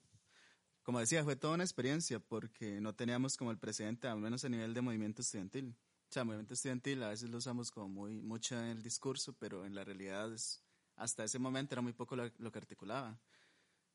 [0.85, 4.49] como decía, fue toda una experiencia porque no teníamos como el precedente, al menos a
[4.49, 5.75] nivel de movimiento estudiantil.
[6.15, 9.75] Sea, movimiento estudiantil a veces lo usamos como muy mucho en el discurso, pero en
[9.75, 10.63] la realidad es,
[10.95, 13.19] hasta ese momento era muy poco lo, lo que articulaba.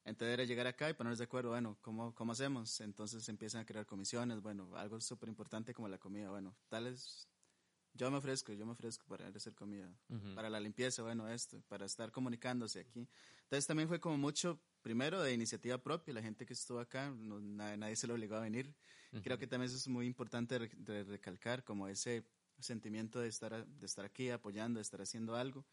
[0.03, 2.81] Entonces era llegar acá y ponernos de acuerdo, bueno, ¿cómo, ¿cómo hacemos?
[2.81, 7.29] Entonces empiezan a crear comisiones, bueno, algo súper importante como la comida, bueno, tales,
[7.93, 9.91] yo me ofrezco, yo me ofrezco para hacer comida,
[10.35, 13.07] para la limpieza, bueno, esto, para estar comunicándose aquí.
[13.43, 17.95] Entonces también fue como mucho, primero de iniciativa propia, la gente que estuvo acá, nadie,
[17.95, 18.73] se lo obligó a venir.
[19.23, 22.23] Creo que también eso es muy importante de, recalcar, como ese
[22.59, 25.65] sentimiento de estar, de estar aquí apoyando, de estar haciendo algo.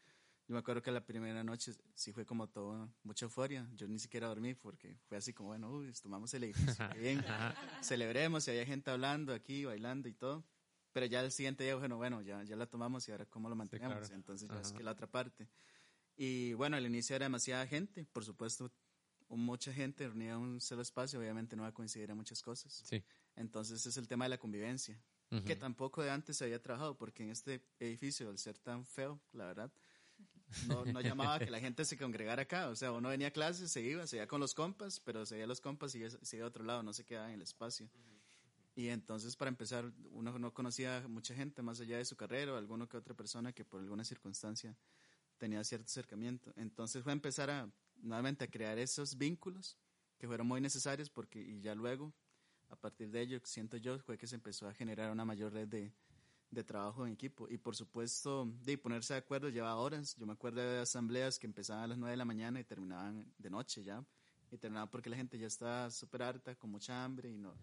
[0.47, 3.67] Yo me acuerdo que la primera noche sí fue como todo, mucha euforia.
[3.75, 7.21] Yo ni siquiera dormí porque fue así como, bueno, uy, tomamos el edificio, bien,
[7.81, 10.45] celebremos y había gente hablando aquí, bailando y todo.
[10.97, 13.55] Pero ya el siguiente día, bueno, bueno, ya, ya la tomamos y ahora cómo lo
[13.55, 14.09] mantenemos.
[14.09, 15.47] Entonces ya es que la otra parte.
[16.15, 18.71] Y bueno, al inicio era demasiada gente, por supuesto,
[19.29, 22.81] mucha gente reunida en un solo espacio, obviamente no va a coincidir en muchas cosas.
[22.83, 23.03] Sí.
[23.35, 24.99] Entonces es el tema de la convivencia,
[25.45, 29.21] que tampoco de antes se había trabajado, porque en este edificio, al ser tan feo,
[29.33, 29.71] la verdad,
[30.65, 32.69] no, no llamaba a que la gente se congregara acá.
[32.69, 35.37] O sea, uno venía a clases, se iba, se iba con los compas, pero se
[35.37, 37.87] iba los compas y se iba a otro lado, no se quedaba en el espacio.
[38.77, 42.57] Y entonces, para empezar, uno no conocía mucha gente más allá de su carrera, o
[42.57, 44.77] alguna que otra persona que por alguna circunstancia
[45.39, 46.53] tenía cierto acercamiento.
[46.55, 47.67] Entonces fue empezar a,
[48.03, 49.79] nuevamente, a crear esos vínculos
[50.19, 52.13] que fueron muy necesarios porque, y ya luego,
[52.69, 55.67] a partir de ello, siento yo, fue que se empezó a generar una mayor red
[55.67, 55.91] de,
[56.51, 57.49] de trabajo en equipo.
[57.49, 60.15] Y por supuesto, de ponerse de acuerdo lleva horas.
[60.17, 63.25] Yo me acuerdo de asambleas que empezaban a las 9 de la mañana y terminaban
[63.39, 64.05] de noche ya.
[64.51, 67.55] Y terminaban porque la gente ya estaba súper harta, con mucha hambre y no,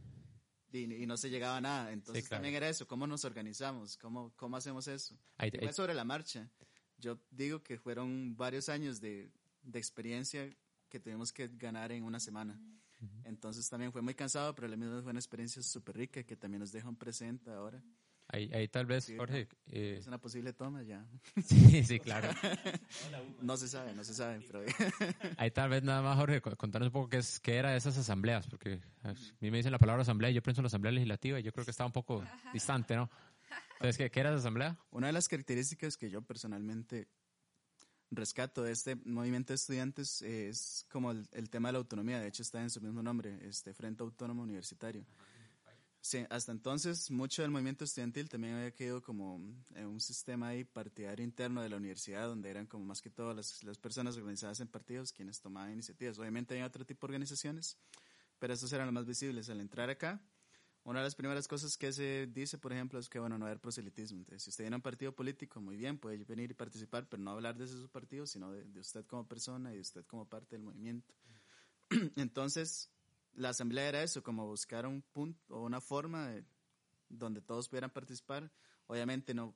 [0.78, 1.92] y, no se llegaba a nada.
[1.92, 3.96] Entonces también era eso, ¿cómo nos organizamos?
[3.96, 5.16] ¿Cómo, cómo hacemos eso?
[5.37, 6.50] fue sobre la marcha.
[6.98, 9.30] Yo digo que fueron varios años de,
[9.62, 10.48] de experiencia
[10.88, 12.60] que tuvimos que ganar en una semana.
[13.24, 16.60] Entonces también fue muy cansado, pero la misma fue una experiencia súper rica que también
[16.60, 17.82] nos deja un presente ahora.
[18.28, 19.48] Ahí, ahí tal vez, Jorge.
[19.66, 21.06] Eh, es una posible toma ya.
[21.44, 22.28] Sí, sí, claro.
[23.42, 24.64] no se sabe, no se sabe, pero.
[25.37, 28.46] ahí tal vez nada más, Jorge, contarnos un poco qué, es, qué era esas asambleas,
[28.46, 31.38] porque a mí me dicen la palabra asamblea y yo pienso en la asamblea legislativa
[31.38, 33.10] y yo creo que está un poco distante, ¿no?
[33.74, 34.78] Entonces, ¿qué, ¿qué era esa asamblea?
[34.90, 37.08] Una de las características que yo personalmente
[38.10, 42.28] rescato de este movimiento de estudiantes es como el, el, tema de la autonomía, de
[42.28, 45.04] hecho está en su mismo nombre, este Frente Autónomo Universitario.
[46.04, 51.24] Sí, hasta entonces mucho del movimiento estudiantil también había quedado como un sistema ahí partidario
[51.24, 54.68] interno de la universidad, donde eran como más que todas las, las, personas organizadas en
[54.68, 56.18] partidos quienes tomaban iniciativas.
[56.18, 57.78] Obviamente hay otro tipo de organizaciones,
[58.38, 59.48] pero estos eran los más visibles.
[59.48, 60.20] Al entrar acá,
[60.82, 63.58] una de las primeras cosas que se dice, por ejemplo, es que, bueno, no haber
[63.62, 64.18] proselitismo.
[64.18, 67.22] Entonces, si usted viene a un partido político, muy bien, puede venir y participar, pero
[67.22, 70.28] no hablar de su partido, sino de, de usted como persona y de usted como
[70.28, 71.14] parte del movimiento.
[72.16, 72.90] Entonces,
[73.36, 76.44] la asamblea era eso, como buscar un punto o una forma de,
[77.08, 78.50] donde todos pudieran participar.
[78.86, 79.54] Obviamente no,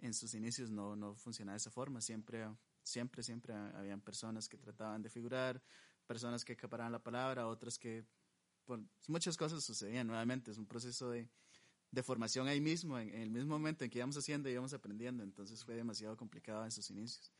[0.00, 2.46] en sus inicios no, no funcionaba de esa forma, siempre,
[2.82, 5.62] siempre, siempre habían personas que trataban de figurar,
[6.06, 8.04] personas que acaparaban la palabra, otras que,
[8.64, 11.28] por, muchas cosas sucedían nuevamente, es un proceso de,
[11.90, 15.64] de formación ahí mismo, en, el mismo momento en que íbamos haciendo, íbamos aprendiendo, entonces
[15.64, 17.32] fue demasiado complicado en sus inicios.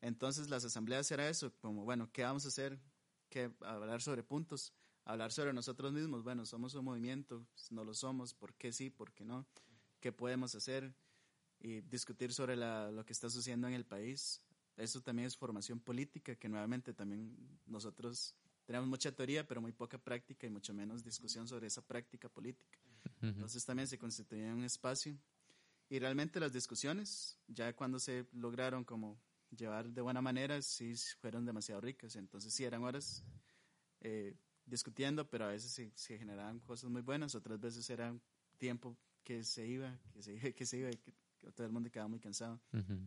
[0.00, 2.78] Entonces las asambleas era eso, como, bueno, ¿qué vamos a hacer?
[3.28, 4.72] ¿Qué, hablar sobre puntos
[5.08, 6.22] hablar sobre nosotros mismos.
[6.22, 9.46] Bueno, somos un movimiento, no lo somos, ¿por qué sí, por qué no?
[10.00, 10.94] ¿Qué podemos hacer?
[11.60, 14.42] Y discutir sobre la, lo que está sucediendo en el país.
[14.76, 17.34] Eso también es formación política, que nuevamente también
[17.66, 22.28] nosotros tenemos mucha teoría, pero muy poca práctica y mucho menos discusión sobre esa práctica
[22.28, 22.78] política.
[23.22, 25.18] Entonces también se constituye un espacio.
[25.88, 29.18] Y realmente las discusiones, ya cuando se lograron como
[29.56, 32.14] llevar de buena manera, sí fueron demasiado ricas.
[32.14, 33.24] Entonces sí eran horas
[34.02, 34.36] eh,
[34.68, 38.14] discutiendo, pero a veces se, se, generaban cosas muy buenas, otras veces era
[38.58, 42.08] tiempo que se iba, que se, que se iba, que, que todo el mundo quedaba
[42.08, 42.60] muy cansado.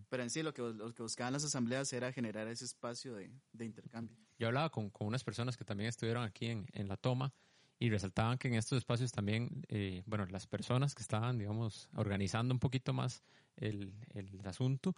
[0.10, 3.32] Pero en sí lo que, lo que buscaban las asambleas era generar ese espacio de,
[3.52, 4.18] de intercambio.
[4.40, 7.34] Yo hablaba con, con, unas personas que también estuvieron aquí en, en la toma
[7.78, 12.54] y resaltaban que en estos espacios también, eh, bueno, las personas que estaban, digamos, organizando
[12.54, 13.24] un poquito más
[13.58, 14.96] el, el asunto,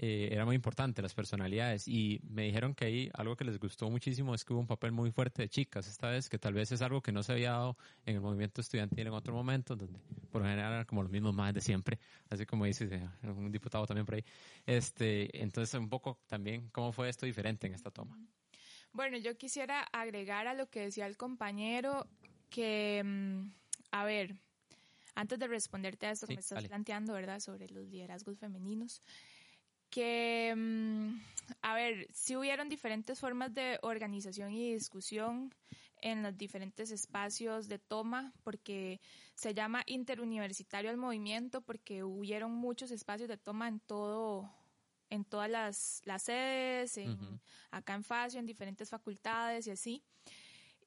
[0.00, 1.88] eh, era muy importante, las personalidades.
[1.88, 4.92] Y me dijeron que ahí algo que les gustó muchísimo es que hubo un papel
[4.92, 7.50] muy fuerte de chicas esta vez, que tal vez es algo que no se había
[7.50, 9.98] dado en el movimiento estudiantil en otro momento, donde
[10.30, 11.98] por lo general eran como los mismos más de siempre,
[12.30, 14.24] así como dice un diputado también por ahí.
[14.66, 18.16] Este, entonces, un poco también, ¿cómo fue esto diferente en esta toma?
[18.92, 22.06] Bueno, yo quisiera agregar a lo que decía el compañero
[22.50, 23.50] que, mm,
[23.90, 24.36] a ver,
[25.16, 29.02] antes de responderte a esto que me estás planteando, ¿verdad?, sobre los liderazgos femeninos,
[29.90, 31.20] que, mm,
[31.62, 35.54] a ver, sí hubieron diferentes formas de organización y discusión
[36.00, 39.00] en los diferentes espacios de toma, porque
[39.34, 44.50] se llama interuniversitario el movimiento, porque hubieron muchos espacios de toma en todo
[45.10, 47.40] en todas las, las sedes, en, uh -huh.
[47.70, 50.04] acá en FASIO, en diferentes facultades y así.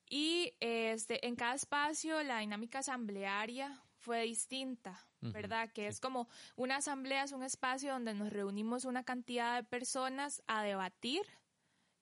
[0.10, 5.66] Y este, en cada espacio la dinámica asamblearia fue distinta, ¿verdad?
[5.66, 5.74] Uh -huh.
[5.74, 5.88] Que sí.
[5.88, 10.64] es como una asamblea es un espacio donde nos reunimos una cantidad de personas a
[10.64, 11.22] debatir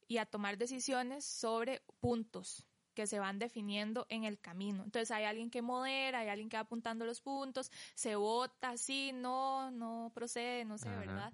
[0.08, 4.84] y a tomar decisiones sobre puntos que se van definiendo en el camino.
[4.84, 9.12] Entonces hay alguien que modera, hay alguien que va apuntando los puntos, se vota, sí,
[9.14, 11.00] no, no procede, no sé, Ajá.
[11.00, 11.34] ¿verdad?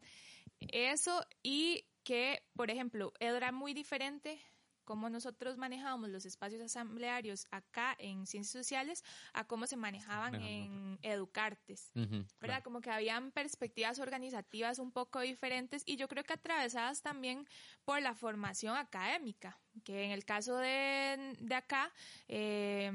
[0.59, 4.39] Eso y que, por ejemplo, era muy diferente
[4.85, 10.97] cómo nosotros manejábamos los espacios asamblearios acá en ciencias sociales a cómo se manejaban en
[11.01, 12.27] Educartes, uh -huh, ¿verdad?
[12.39, 12.63] Claro.
[12.63, 17.47] Como que habían perspectivas organizativas un poco diferentes y yo creo que atravesadas también
[17.83, 21.91] por la formación académica, que en el caso de, de acá,
[22.27, 22.91] eh,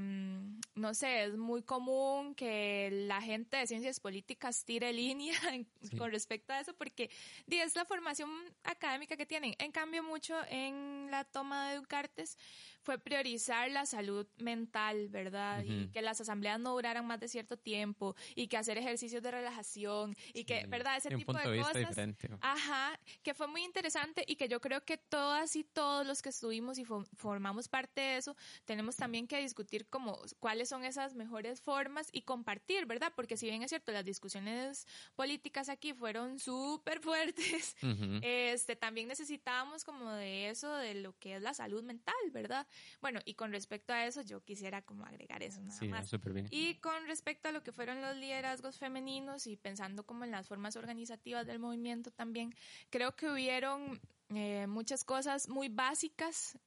[0.74, 5.34] no sé, es muy común que la gente de ciencias políticas tire línea
[5.82, 5.96] sí.
[5.96, 7.10] con respecto a eso, porque
[7.48, 8.30] es la formación
[8.64, 9.54] académica que tienen.
[9.58, 12.38] En cambio, mucho en la toma de Educartes
[12.82, 15.60] fue priorizar la salud mental, ¿verdad?
[15.60, 15.84] Uh -huh.
[15.84, 19.30] Y que las asambleas no duraran más de cierto tiempo y que hacer ejercicios de
[19.30, 20.66] relajación y que.
[20.66, 20.96] ¿verdad?
[20.96, 21.88] Ese tipo de, de cosas.
[21.88, 22.28] Diferente.
[22.40, 26.28] Ajá, que fue muy interesante y que yo creo que todas y todos los que
[26.30, 31.60] estuvimos y formamos parte de eso, tenemos también que discutir como cuáles son esas mejores
[31.60, 33.12] formas y compartir, ¿verdad?
[33.16, 38.20] Porque si bien es cierto, las discusiones políticas aquí fueron súper fuertes, uh -huh.
[38.22, 42.66] este, también necesitábamos como de eso, de lo que es la salud mental, ¿verdad?
[43.00, 46.10] Bueno, y con respecto a eso, yo quisiera como agregar eso nada sí, más.
[46.32, 46.48] Bien.
[46.50, 50.48] Y con respecto a lo que fueron los liderazgos femeninos y pensando como en las
[50.48, 52.54] formas organizativas del movimiento también,
[52.90, 54.00] creo que hubieron
[54.34, 56.58] eh, muchas cosas muy básicas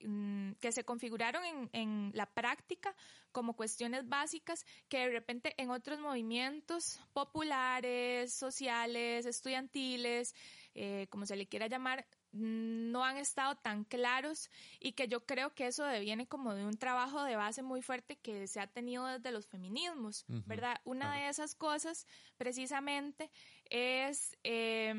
[0.00, 2.94] mm, que se configuraron en, en, la práctica
[3.32, 10.34] como cuestiones básicas que de repente en otros movimientos populares, sociales, estudiantiles,
[10.74, 12.06] eh, como se le quiera llamar,
[12.38, 16.76] no han estado tan claros y que yo creo que eso deviene como de un
[16.76, 20.80] trabajo de base muy fuerte que se ha tenido desde los feminismos, uh -huh, ¿verdad?
[20.84, 21.20] Una claro.
[21.20, 23.30] de esas cosas precisamente
[23.70, 24.92] es eh,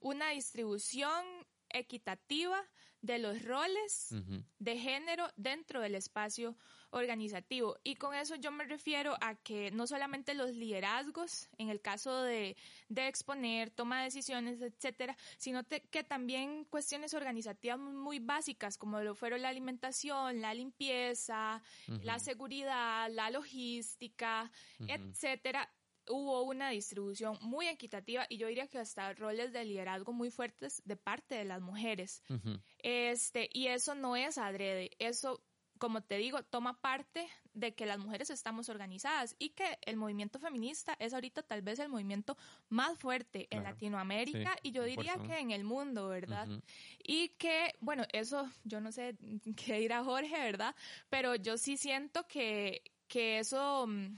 [0.00, 1.24] una distribución
[1.68, 2.62] equitativa
[3.02, 4.44] de los roles uh -huh.
[4.58, 6.56] de género dentro del espacio
[6.90, 7.76] organizativo.
[7.84, 12.22] Y con eso yo me refiero a que no solamente los liderazgos, en el caso
[12.22, 12.56] de,
[12.88, 19.00] de exponer, toma de decisiones, etcétera, sino te, que también cuestiones organizativas muy básicas, como
[19.00, 22.02] lo fueron la alimentación, la limpieza, uh -huh.
[22.02, 25.10] la seguridad, la logística, uh -huh.
[25.10, 25.68] etcétera,
[26.08, 30.82] hubo una distribución muy equitativa y yo diría que hasta roles de liderazgo muy fuertes
[30.84, 32.22] de parte de las mujeres.
[32.28, 32.62] Uh -huh.
[32.78, 35.42] Este, y eso no es adrede, eso
[35.78, 40.38] como te digo, toma parte de que las mujeres estamos organizadas y que el movimiento
[40.38, 42.36] feminista es ahorita tal vez el movimiento
[42.68, 43.66] más fuerte claro.
[43.66, 46.48] en Latinoamérica sí, y yo diría que en el mundo, ¿verdad?
[46.48, 46.62] Uh -huh.
[47.02, 49.16] Y que, bueno, eso yo no sé
[49.56, 50.74] qué dirá Jorge, ¿verdad?
[51.08, 54.16] Pero yo sí siento que, que eso, mm,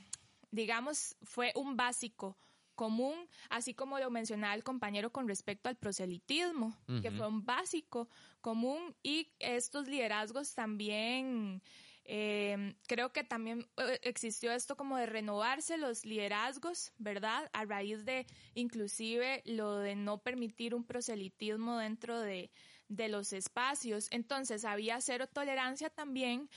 [0.51, 2.37] digamos, fue un básico
[2.81, 7.03] común, así como lo mencionaba el compañero con respecto al proselitismo, uh -huh.
[7.03, 8.09] que fue un básico
[8.41, 11.61] común y estos liderazgos también,
[12.07, 17.51] eh, creo que también eh, existió esto como de renovarse los liderazgos, ¿verdad?
[17.53, 22.51] A raíz de inclusive lo de no permitir un proselitismo dentro de,
[22.89, 24.09] de los espacios.
[24.11, 26.49] Entonces había cero tolerancia también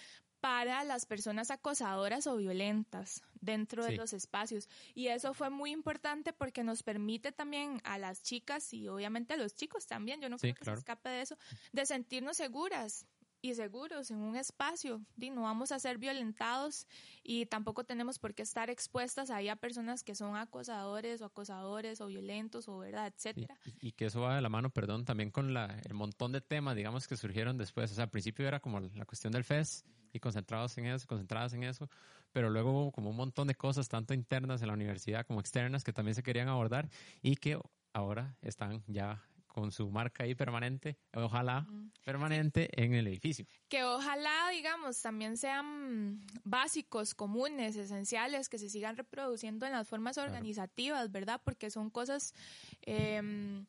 [0.44, 4.68] para las personas acosadoras o violentas dentro de los espacios.
[4.94, 9.38] Y eso fue muy importante porque nos permite también a las chicas y obviamente a
[9.38, 10.76] los chicos también, yo no Sí, creo que claro.
[10.76, 11.38] se escape de eso,
[11.72, 13.06] de sentirnos seguras
[13.42, 15.02] y seguros en un espacio.
[15.18, 16.88] Y no vamos a ser violentados
[17.24, 22.02] y tampoco tenemos por qué estar expuestas ahí a personas que son acosadores o acosadores
[22.02, 23.58] o violentos o verdad, etcétera.
[23.80, 26.42] Y, y que eso va de la mano, perdón, también con la, el montón de
[26.42, 27.94] temas, digamos, que surgieron después.
[27.94, 31.54] O sea, al principio era como la cuestión del FES y concentrados en eso, concentradas
[31.54, 31.90] en eso,
[32.32, 35.84] pero luego hubo como un montón de cosas, tanto internas en la universidad como externas,
[35.84, 36.90] que también se querían abordar
[37.22, 37.60] y que
[37.92, 41.68] ahora están ya con su marca ahí permanente, ojalá
[42.04, 43.46] permanente en el edificio.
[43.70, 50.18] que ojalá, digamos, también sean básicos, comunes, esenciales, que se sigan reproduciendo en las formas
[50.18, 51.40] organizativas, ¿verdad?
[51.44, 52.34] Porque son cosas,
[52.82, 53.64] eh,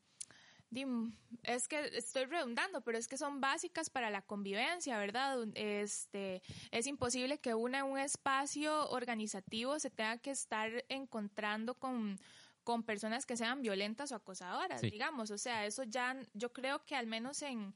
[1.43, 5.47] es que estoy redundando, pero es que son básicas para la convivencia, ¿verdad?
[5.55, 12.19] Este, es imposible que una en un espacio organizativo se tenga que estar encontrando con
[12.65, 14.89] con personas que sean violentas o acosadoras, Sí.
[14.91, 17.75] digamos, o sea, eso ya yo creo que al menos en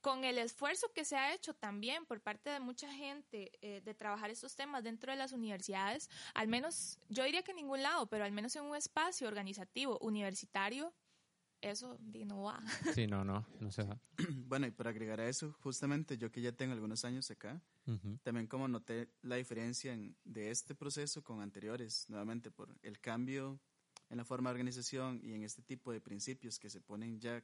[0.00, 3.94] con el esfuerzo que se ha hecho también por parte de mucha gente eh, de
[3.94, 8.06] trabajar estos temas dentro de las universidades, al menos, yo diría que en ningún lado,
[8.08, 10.92] pero al menos en un espacio organizativo universitario,
[11.70, 12.60] eso no va.
[13.00, 14.00] Sí, no, no, no se da.
[14.46, 17.60] Bueno, y para agregar a eso, justamente yo que ya tengo algunos años acá,
[18.22, 23.60] también como noté la diferencia en- de este proceso con anteriores, nuevamente por el cambio
[24.10, 27.42] en la forma de organización y en este tipo de principios que se ponen ya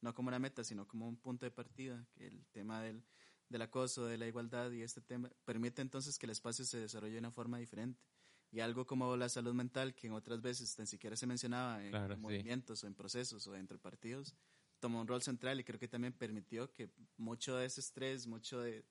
[0.00, 3.02] no como una meta, sino como un punto de partida, que el tema del,
[3.48, 7.14] del acoso, de la igualdad y este tema permite entonces que el espacio se desarrolle
[7.14, 8.02] de una forma diferente.
[8.50, 11.90] Y algo como la salud mental, que en otras veces tan siquiera se mencionaba en,
[11.90, 12.22] Claro, en sí.
[12.22, 14.34] movimientos o en procesos o dentro de partidos,
[14.80, 18.60] tomó un rol central y creo que también permitió que mucho de ese estrés, mucho
[18.60, 18.86] de,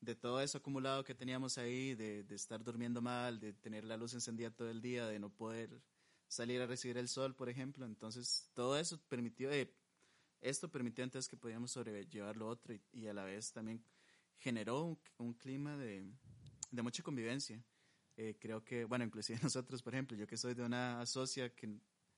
[0.00, 3.96] de todo eso acumulado que teníamos ahí, de, de estar durmiendo mal, de tener la
[3.96, 5.82] luz encendida todo el día, de no poder
[6.28, 7.84] salir a recibir el sol, por ejemplo.
[7.86, 9.74] Entonces, todo eso permitió, eh,
[10.40, 13.82] esto permitió entonces que podíamos sobrellevar lo otro y, y a la vez también
[14.38, 16.08] generó un, un clima de,
[16.70, 17.60] de mucha convivencia.
[18.16, 21.68] Eh, creo que, bueno, inclusive nosotros, por ejemplo, yo que soy de una asocia que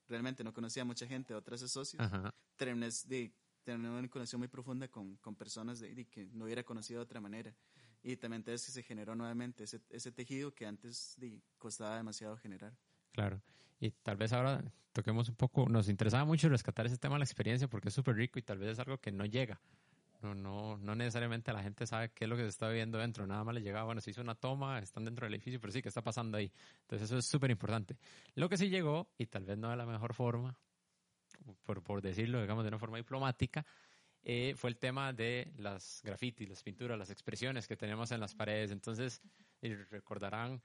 [0.09, 2.35] realmente no conocía a mucha gente otras asocias, Ajá.
[2.57, 6.65] terminé de tener una conexión muy profunda con, con personas de, de que no hubiera
[6.65, 7.55] conocido de otra manera.
[8.03, 12.77] Y también entonces se generó nuevamente ese, ese tejido que antes de, costaba demasiado generar.
[13.13, 13.41] Claro.
[13.79, 17.25] Y tal vez ahora toquemos un poco, nos interesaba mucho rescatar ese tema de la
[17.25, 19.61] experiencia porque es súper rico y tal vez es algo que no llega.
[20.23, 23.27] No, no, no necesariamente la gente sabe qué es lo que se está viviendo dentro.
[23.27, 25.83] Nada más le llega, bueno, se hizo una toma, están dentro del edificio, pero sí,
[25.83, 26.53] ¿qué está pasando ahí?
[26.83, 27.97] Entonces eso es súper importante.
[28.35, 30.57] Lo que sí llegó, y tal vez no de la mejor forma,
[31.65, 33.67] por, por decirlo, digamos, de una forma diplomática,
[34.23, 38.35] eh, fue el tema de las grafitis, las pinturas, las expresiones que tenemos en las
[38.35, 38.71] paredes.
[38.71, 39.21] Entonces,
[39.91, 40.63] recordarán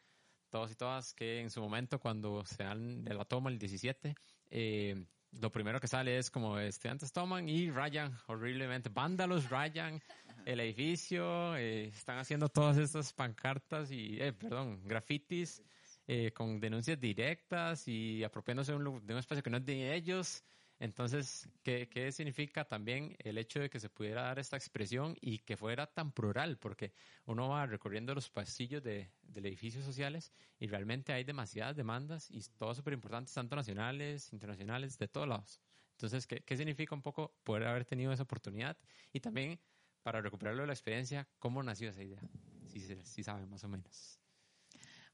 [0.50, 4.16] todos y todas que en su momento cuando se dan de la toma el 17,
[4.52, 10.02] eh, lo primero que sale es como estudiantes toman y rayan horriblemente, vándalos rayan
[10.46, 15.62] el edificio, eh, están haciendo todas estas pancartas y, eh, perdón, grafitis
[16.08, 19.94] eh, con denuncias directas y apropiándose de un, de un espacio que no es de
[19.94, 20.44] ellos.
[20.80, 25.40] Entonces, ¿qué, ¿qué significa también el hecho de que se pudiera dar esta expresión y
[25.40, 26.58] que fuera tan plural?
[26.58, 26.94] Porque
[27.26, 32.42] uno va recorriendo los pasillos de, del edificio sociales y realmente hay demasiadas demandas y
[32.58, 35.62] todas súper importantes, tanto nacionales, internacionales, de todos lados.
[35.92, 38.78] Entonces, ¿qué, ¿qué significa un poco poder haber tenido esa oportunidad?
[39.14, 39.60] Y también,
[40.04, 42.22] para recuperarlo de la experiencia, ¿cómo nació esa idea?
[42.68, 44.20] Si, si saben más o menos.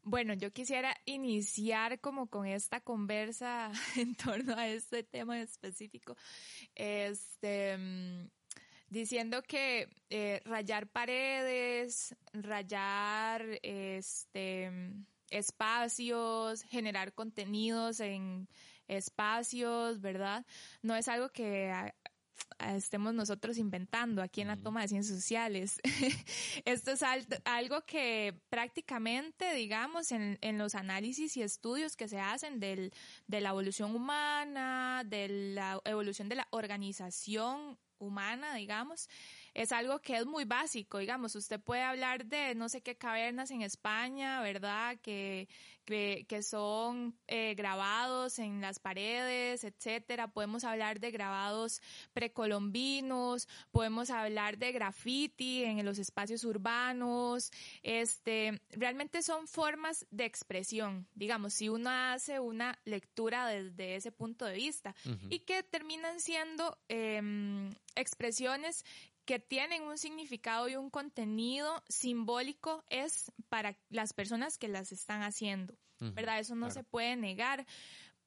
[0.06, 6.18] Bueno, yo quisiera iniciar como con esta conversa en torno a este tema específico,
[6.76, 8.30] este, mm,
[8.94, 14.72] diciendo que eh, rayar paredes, rayar este,
[15.30, 18.48] espacios, generar contenidos en
[18.88, 20.46] espacios, ¿verdad?
[20.82, 21.72] No es algo que
[22.76, 25.80] estemos nosotros inventando aquí en la toma de ciencias sociales.
[26.66, 32.20] Esto es al- algo que prácticamente, digamos, en, en los análisis y estudios que se
[32.20, 32.94] hacen del,
[33.28, 39.10] de la evolución humana, de la evolución de la organización humana, digamos,
[39.54, 43.52] es algo que es muy básico, digamos, usted puede hablar de no sé qué cavernas
[43.52, 44.98] en España, ¿verdad?
[45.02, 45.48] Que,
[45.86, 50.28] que, que son eh, grabados en las paredes, etcétera.
[50.28, 51.82] Podemos hablar de grabados
[52.14, 57.52] precolombinos, podemos hablar de graffiti en los espacios urbanos.
[57.84, 64.46] Este, realmente son formas de expresión, digamos, si uno hace una lectura desde ese punto
[64.46, 64.96] de vista
[65.30, 68.84] y que terminan siendo em, expresiones
[69.26, 75.24] que tienen un significado y un contenido simbólico es para las personas que las están
[75.24, 76.40] haciendo, ¿verdad?
[76.40, 77.66] Eso no se puede negar.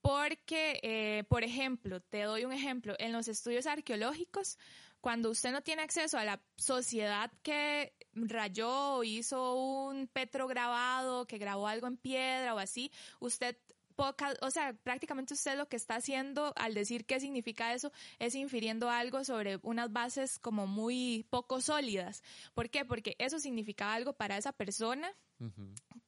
[0.00, 4.56] Porque, eh, por ejemplo, te doy un ejemplo, en los estudios arqueológicos,
[5.00, 11.66] cuando usted no tiene acceso a la sociedad que rayó, hizo un petrograbado, que grabó
[11.66, 12.90] algo en piedra o así,
[13.20, 13.56] usted
[13.96, 18.90] o sea, prácticamente usted lo que está haciendo al decir qué significa eso es infiriendo
[18.90, 22.22] algo sobre unas bases como muy poco sólidas.
[22.54, 22.84] ¿Por qué?
[22.84, 25.12] Porque eso significaba algo para esa persona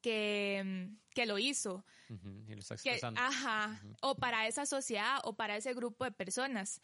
[0.01, 1.84] que, que, lo hizo.
[2.09, 3.20] Y lo está expresando.
[3.20, 6.80] ajá, o para esa sociedad o para ese grupo de personas.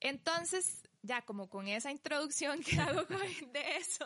[0.00, 3.02] Entonces, ya como con esa introducción que hago
[3.52, 4.04] de eso,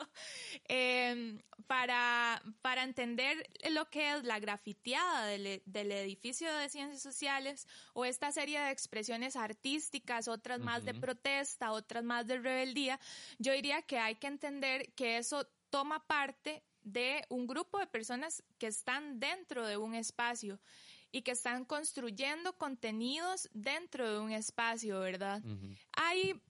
[0.68, 7.66] em, para, para entender lo que es la grafiteada del, del, edificio de ciencias sociales
[7.94, 13.00] o esta serie de expresiones artísticas, otras más de protesta, otras más de rebeldía,
[13.38, 18.42] yo diría que hay que entender que eso toma parte de un grupo de personas
[18.58, 20.60] que están dentro de un espacio
[21.12, 25.42] y que están construyendo contenidos dentro de un espacio, ¿verdad?
[25.92, 26.40] Hay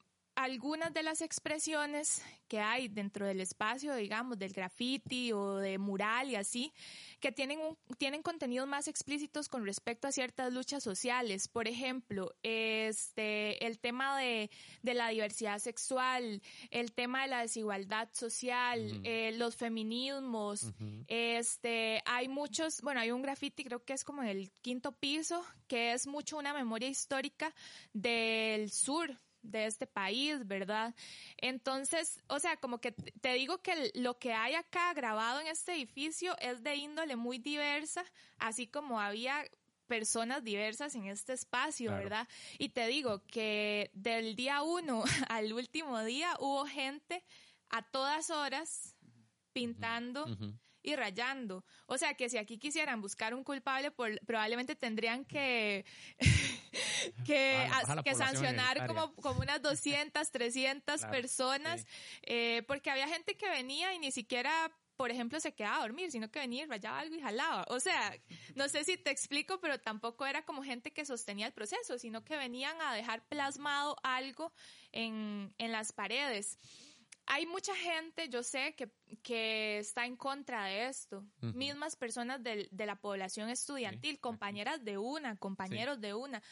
[0.40, 6.30] algunas de las expresiones que hay dentro del espacio, digamos, del graffiti o de mural
[6.30, 6.72] y así,
[7.20, 11.46] que tienen, un, tienen contenidos más explícitos con respecto a ciertas luchas sociales.
[11.46, 14.50] Por ejemplo, este, el tema de,
[14.82, 20.72] de la diversidad sexual, el tema de la desigualdad social, eh, los feminismos.
[21.06, 25.44] este, hay muchos, bueno, hay un graffiti, creo que es como en el quinto piso,
[25.68, 27.54] que es mucho una memoria histórica
[27.92, 30.94] del sur de este país, ¿verdad?
[31.36, 35.72] Entonces, o sea, como que te digo que lo que hay acá grabado en este
[35.72, 38.04] edificio es de índole muy diversa,
[38.38, 39.44] así como había
[39.86, 42.28] personas diversas en este espacio, ¿verdad?
[42.58, 47.24] Y te digo que del día uno al último día hubo gente
[47.70, 48.94] a todas horas
[49.52, 50.26] pintando
[50.82, 51.64] y rayando.
[51.86, 55.84] O sea que si aquí quisieran buscar un culpable, probablemente tendrían que,
[57.26, 57.68] que,
[58.04, 61.86] que sancionar como, como unas 200, 300 personas,
[62.22, 64.70] eh, porque había gente que venía y ni siquiera
[65.00, 67.64] por ejemplo, se quedaba a dormir, sino que venía y rayaba algo y jalaba.
[67.68, 68.14] O sea,
[68.54, 72.22] no sé si te explico, pero tampoco era como gente que sostenía el proceso, sino
[72.22, 74.52] que venían a dejar plasmado algo
[74.92, 76.58] en, en las paredes
[77.32, 78.90] hay mucha gente, yo sé, que,
[79.22, 81.24] que está en contra de esto.
[81.40, 86.42] Mismas personas de, la población estudiantil, compañeras de una, compañeros de una.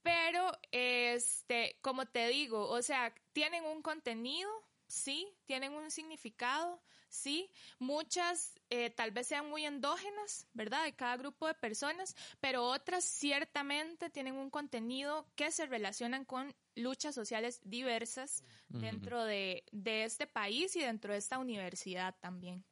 [0.00, 4.50] Pero, este, como te digo, o sea, tienen un contenido,
[4.86, 6.82] sí, tienen un significado,
[7.14, 7.50] sí.
[7.78, 10.84] Muchas eh, tal vez sean muy endógenas, ¿verdad?
[10.84, 16.54] De cada grupo de personas, pero otras ciertamente tienen un contenido que se relacionan con
[16.76, 22.64] luchas sociales diversas dentro de, este país y dentro de esta universidad también.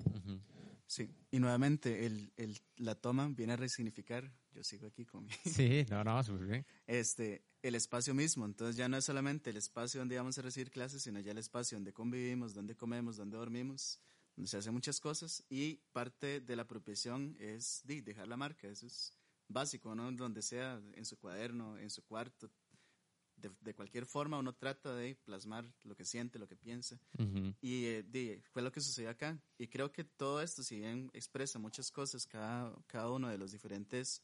[0.87, 5.87] Sí, y nuevamente el, el, la toma viene a resignificar, yo sigo aquí con Sí,
[5.89, 6.67] no, no, súper bien.
[6.87, 10.71] Este, el espacio mismo, entonces ya no es solamente el espacio donde vamos a recibir
[10.71, 14.01] clases, sino ya el espacio donde convivimos, donde comemos, donde dormimos,
[14.37, 18.87] donde se hacen muchas cosas y parte de la apropiación es dejar la marca, eso
[18.87, 19.13] es
[19.49, 20.11] básico, ¿no?
[20.13, 22.51] Donde sea, en su cuaderno, en su cuarto,
[23.61, 26.99] de, cualquier forma uno trata de plasmar lo que siente, lo que piensa.
[27.61, 29.41] Y eh, fue lo que sucedió acá.
[29.59, 33.53] Y creo que todo esto, si bien expresa muchas cosas, cada, cada uno de los
[33.53, 34.23] diferentes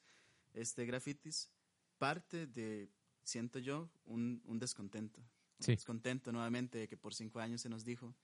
[0.55, 1.51] este, grafitis,
[1.99, 2.89] parte de,
[3.25, 5.21] siento yo, un, un descontento.
[5.21, 8.15] Un descontento nuevamente de que por cinco años se nos dijo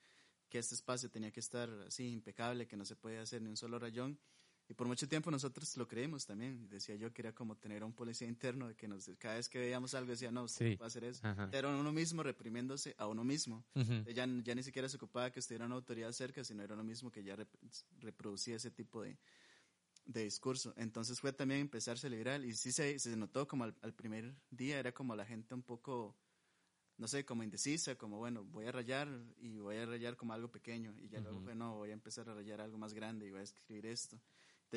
[0.55, 3.57] que este espacio tenía que estar así impecable, que no se podía hacer ni un
[3.57, 4.17] solo rayón.
[4.69, 6.69] Y por mucho tiempo nosotros lo creímos también.
[6.69, 9.49] Decía yo que era como tener a un policía interno de que nos, cada vez
[9.49, 11.21] que veíamos algo decía, no, usted va a hacer eso.
[11.51, 13.65] Era uno mismo reprimiéndose a uno mismo.
[13.75, 17.11] ya, ya, ni siquiera se ocupaba que estuviera una autoridad cerca, sino era uno mismo
[17.11, 17.37] que ya
[17.99, 19.19] reproducía ese tipo de,
[20.05, 20.73] de discurso.
[20.77, 24.79] Entonces fue también empezarse a liberar y sí se, se notó como al, primer día
[24.79, 26.17] era como la gente un poco,
[26.97, 30.51] no sé, como indecisa, como bueno, voy a rayar y voy a rayar como algo
[30.51, 33.31] pequeño y ya luego fue, no, voy a empezar a rayar algo más grande y
[33.31, 34.21] voy a escribir esto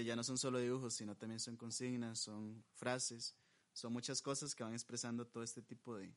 [0.03, 3.35] ya no son solo dibujos, sino también son consignas, son frases,
[3.73, 6.13] son muchas cosas que van expresando todo este tipo de,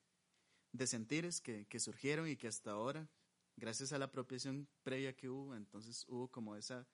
[0.73, 3.09] de sentires que, que surgieron y que hasta ahora,
[3.57, 6.87] gracias a la apropiación previa que hubo, entonces hubo como esa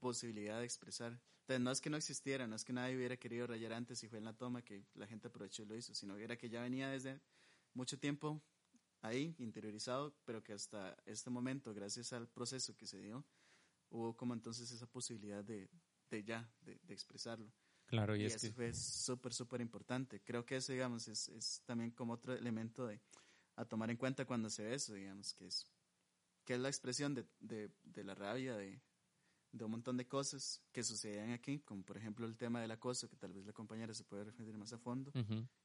[0.00, 1.20] posibilidad de expresar.
[1.40, 4.08] Entonces no es que no existiera, no es que nadie hubiera querido rayar antes y
[4.08, 6.62] fue en la toma que la gente aprovechó y lo hizo, sino era que ya
[6.62, 7.20] venía desde
[7.74, 8.42] mucho tiempo
[9.04, 13.24] ahí, interiorizado, pero que hasta este momento, gracias al proceso que se dio,
[13.90, 15.68] hubo como entonces esa posibilidad de,
[16.10, 17.52] de ya, de, expresarlo.
[17.86, 20.22] Claro, y, y es eso fue súper, súper importante.
[20.22, 22.98] Creo que eso, digamos, es, es, también como otro elemento de,
[23.56, 25.70] a tomar en cuenta cuando se ve eso, digamos, que es
[26.44, 28.80] que es la expresión de, de, de la rabia, de,
[29.54, 33.08] de un montón de cosas que sucedían aquí, como por ejemplo el tema del acoso,
[33.08, 35.12] que tal vez la compañera se puede referir más a fondo,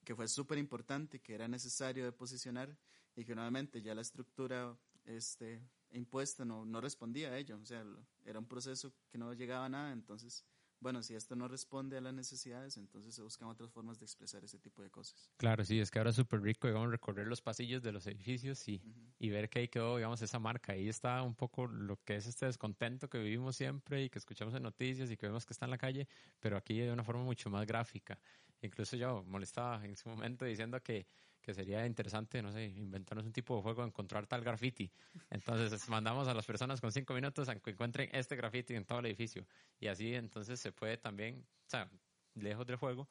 [0.03, 2.77] que fue súper importante, que era necesario de posicionar
[3.15, 7.83] y que nuevamente ya la estructura este, impuesta no, no respondía a ello, o sea,
[8.25, 10.45] era un proceso que no llegaba a nada, entonces
[10.79, 14.43] bueno, si esto no responde a las necesidades, entonces se buscan otras formas de expresar
[14.43, 15.31] ese tipo de cosas.
[15.37, 18.67] Claro, sí, es que ahora es súper rico, digamos, recorrer los pasillos de los edificios
[18.67, 18.83] y,
[19.17, 20.73] y ver que ahí quedó, digamos, esa marca.
[20.73, 24.53] Ahí está un poco lo que es este descontento que vivimos siempre y que escuchamos
[24.55, 26.09] en noticias y que vemos que está en la calle,
[26.41, 28.19] pero aquí de una forma mucho más gráfica.
[28.61, 31.07] Incluso yo molestaba en ese momento diciendo que
[31.41, 34.91] que sería interesante, no sé, inventarnos un tipo de juego, encontrar tal graffiti.
[35.29, 38.99] Entonces mandamos a las personas con cinco minutos a que encuentren este graffiti en todo
[38.99, 39.45] el edificio.
[39.79, 41.89] Y así entonces se puede también, o sea,
[42.35, 43.09] lejos del juego,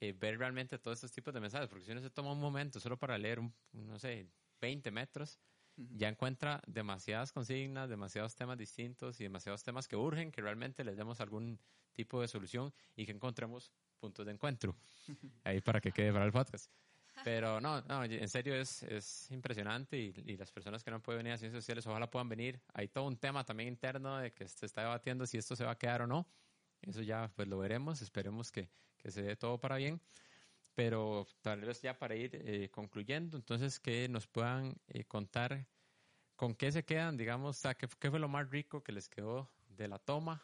[0.00, 1.68] eh, ver realmente todos estos tipos de mensajes.
[1.68, 3.40] Porque si uno se toma un momento solo para leer,
[3.72, 4.28] no sé,
[4.60, 5.38] 20 metros,
[5.76, 10.96] ya encuentra demasiadas consignas, demasiados temas distintos y demasiados temas que urgen que realmente les
[10.96, 11.58] demos algún
[11.92, 14.76] tipo de solución y que encontremos puntos de encuentro.
[15.44, 16.70] Ahí para que quede para el podcast.
[17.24, 21.18] Pero no, no, en serio es, es impresionante y, y, las personas que no pueden
[21.18, 22.60] venir a ciencias sociales ojalá puedan venir.
[22.72, 25.72] Hay todo un tema también interno de que se está debatiendo si esto se va
[25.72, 26.26] a quedar o no.
[26.80, 30.00] Eso ya pues lo veremos, esperemos que, que se dé todo para bien.
[30.74, 35.66] Pero tal vez ya para ir eh, concluyendo, entonces que nos puedan eh, contar
[36.36, 39.98] con qué se quedan, digamos, qué, fue lo más rico que les quedó de la
[39.98, 40.42] toma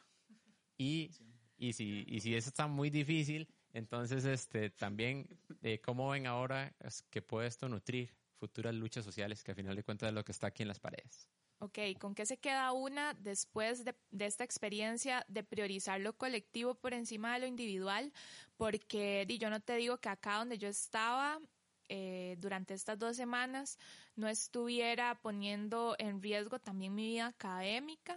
[0.77, 1.11] y,
[1.57, 5.29] y, si, y si eso está muy difícil, entonces, este, también,
[5.63, 6.75] eh, ¿cómo ven ahora
[7.11, 10.33] que puede esto nutrir futuras luchas sociales, que al final de cuentas es lo que
[10.33, 11.29] está aquí en las paredes?
[11.61, 16.95] Ok, ¿con qué se queda una después de, esta experiencia de priorizar lo colectivo por
[16.95, 18.13] encima de lo individual?
[18.57, 21.41] Porque di, yo no te digo que acá donde yo estaba
[21.89, 23.79] eh, durante estas dos semanas
[24.15, 28.17] no estuviera poniendo en riesgo también mi vida académica,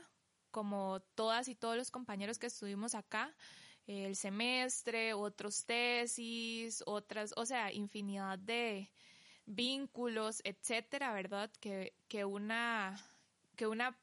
[0.51, 3.35] como todas y todos los compañeros que estuvimos acá
[3.87, 8.91] el semestre, otros tesis, otras, o sea, infinidad de
[9.45, 11.51] vínculos, etcétera, ¿verdad?
[11.59, 12.97] Que, que una,
[13.61, 13.95] que una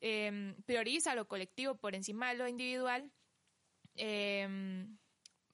[0.00, 3.12] eh, prioriza lo colectivo por encima de lo individual.
[3.94, 4.84] Eh,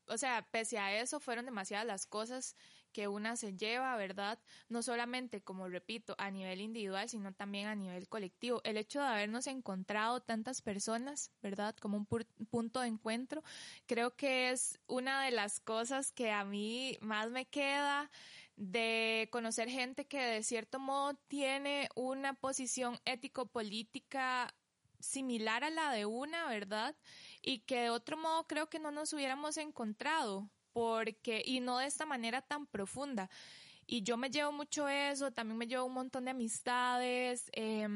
[0.07, 2.57] o sea, pese a eso, fueron demasiadas las cosas
[2.92, 4.38] que una se lleva, ¿verdad?
[4.70, 8.62] No solamente, como repito, a nivel individual, sino también a nivel colectivo.
[8.64, 11.76] El hecho de habernos encontrado tantas personas, ¿verdad?
[11.76, 12.07] Como un
[12.50, 13.42] punto de encuentro,
[13.86, 18.11] creo que es una de las cosas que a mí más me queda
[18.57, 24.55] de conocer gente que de cierto modo tiene una posición ético-política
[25.00, 26.94] similar a la de una, ¿verdad?
[27.40, 31.86] Y que de otro modo creo que no nos hubiéramos encontrado, porque, y no de
[31.86, 33.28] esta manera tan profunda.
[33.86, 37.88] Y yo me llevo mucho eso, también me llevo un montón de amistades, eh,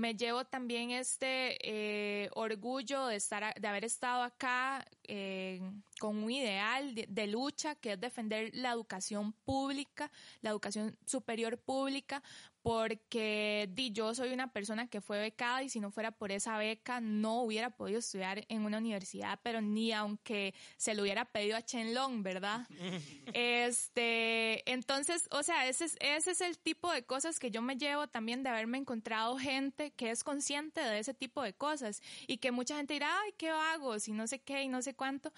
[0.00, 5.60] me llevo también este eh, orgullo de, estar, de haber estado acá eh,
[5.98, 11.58] con un ideal de, de, lucha que es defender la educación pública, la educación superior
[11.58, 12.22] pública,
[12.62, 16.58] porque di, yo soy una persona que fue becada y si no fuera por esa
[16.58, 21.56] beca no hubiera podido estudiar en una universidad, pero ni aunque se lo hubiera pedido
[21.56, 22.66] a Chen Long, ¿verdad?
[23.34, 27.76] este, entonces, o sea, ese es, ese es el tipo de cosas que yo me
[27.76, 32.38] llevo también de haberme encontrado gente que es consciente de ese tipo de cosas y
[32.38, 33.98] que mucha gente dirá, ay, ¿qué hago?
[33.98, 35.32] Si no sé qué y no sé cuánto,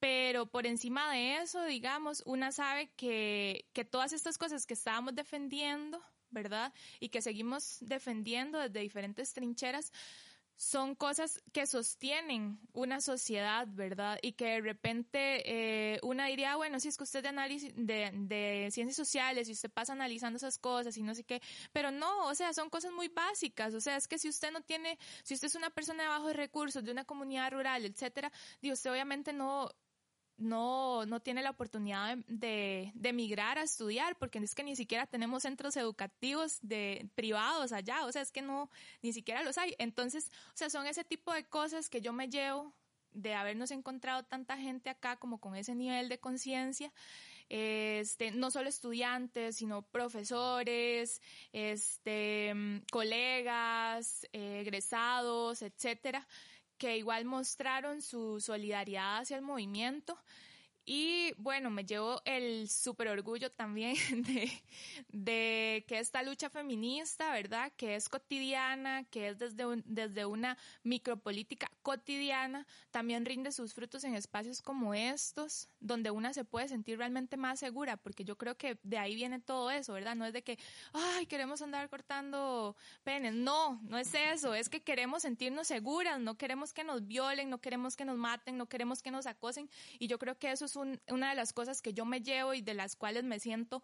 [0.00, 5.14] pero por encima de eso, digamos, una sabe que, que todas estas cosas que estábamos
[5.14, 6.00] defendiendo,
[6.30, 6.72] ¿verdad?
[7.00, 9.92] Y que seguimos defendiendo desde diferentes trincheras,
[10.58, 14.18] son cosas que sostienen una sociedad, ¿verdad?
[14.22, 18.10] Y que de repente eh, una diría, bueno, si es que usted de análisis de,
[18.12, 21.40] de, ciencias sociales y usted pasa analizando esas cosas y no sé qué,
[21.72, 24.60] pero no, o sea, son cosas muy básicas, o sea, es que si usted no
[24.60, 28.74] tiene, si usted es una persona de bajos recursos, de una comunidad rural, etcétera, digo,
[28.74, 29.70] usted obviamente no
[30.38, 35.06] no, no tiene la oportunidad de, de, emigrar a estudiar, porque es que ni siquiera
[35.06, 38.70] tenemos centros educativos de privados allá, o sea, es que no,
[39.02, 39.74] ni siquiera los hay.
[39.78, 42.72] Entonces, o sea, son ese tipo de cosas que yo me llevo
[43.12, 46.92] de habernos encontrado tanta gente acá como con ese nivel de conciencia,
[47.48, 51.20] este, no solo estudiantes, sino profesores,
[51.52, 52.54] este,
[52.92, 56.26] colegas, eh, egresados, etcétera
[56.78, 60.18] que igual mostraron su solidaridad hacia el movimiento
[60.90, 63.94] Y bueno, me llevo el súper orgullo también
[65.12, 67.70] de, que esta lucha feminista, ¿verdad?
[67.76, 74.14] Que es cotidiana, que es desde, desde una micropolítica cotidiana, también rinde sus frutos en
[74.14, 78.78] espacios como estos, donde una se puede sentir realmente más segura, porque yo creo que
[78.82, 80.16] de ahí viene todo eso, ¿verdad?
[80.16, 80.58] No es de que,
[80.94, 83.34] ay, queremos andar cortando penes.
[83.34, 87.58] No, no es eso, es que queremos sentirnos seguras, no queremos que nos violen, no
[87.58, 89.68] queremos que nos maten, no queremos que nos acosen.
[89.98, 92.62] Y yo creo que eso es una de las cosas que yo me llevo y
[92.62, 93.82] de las cuales me siento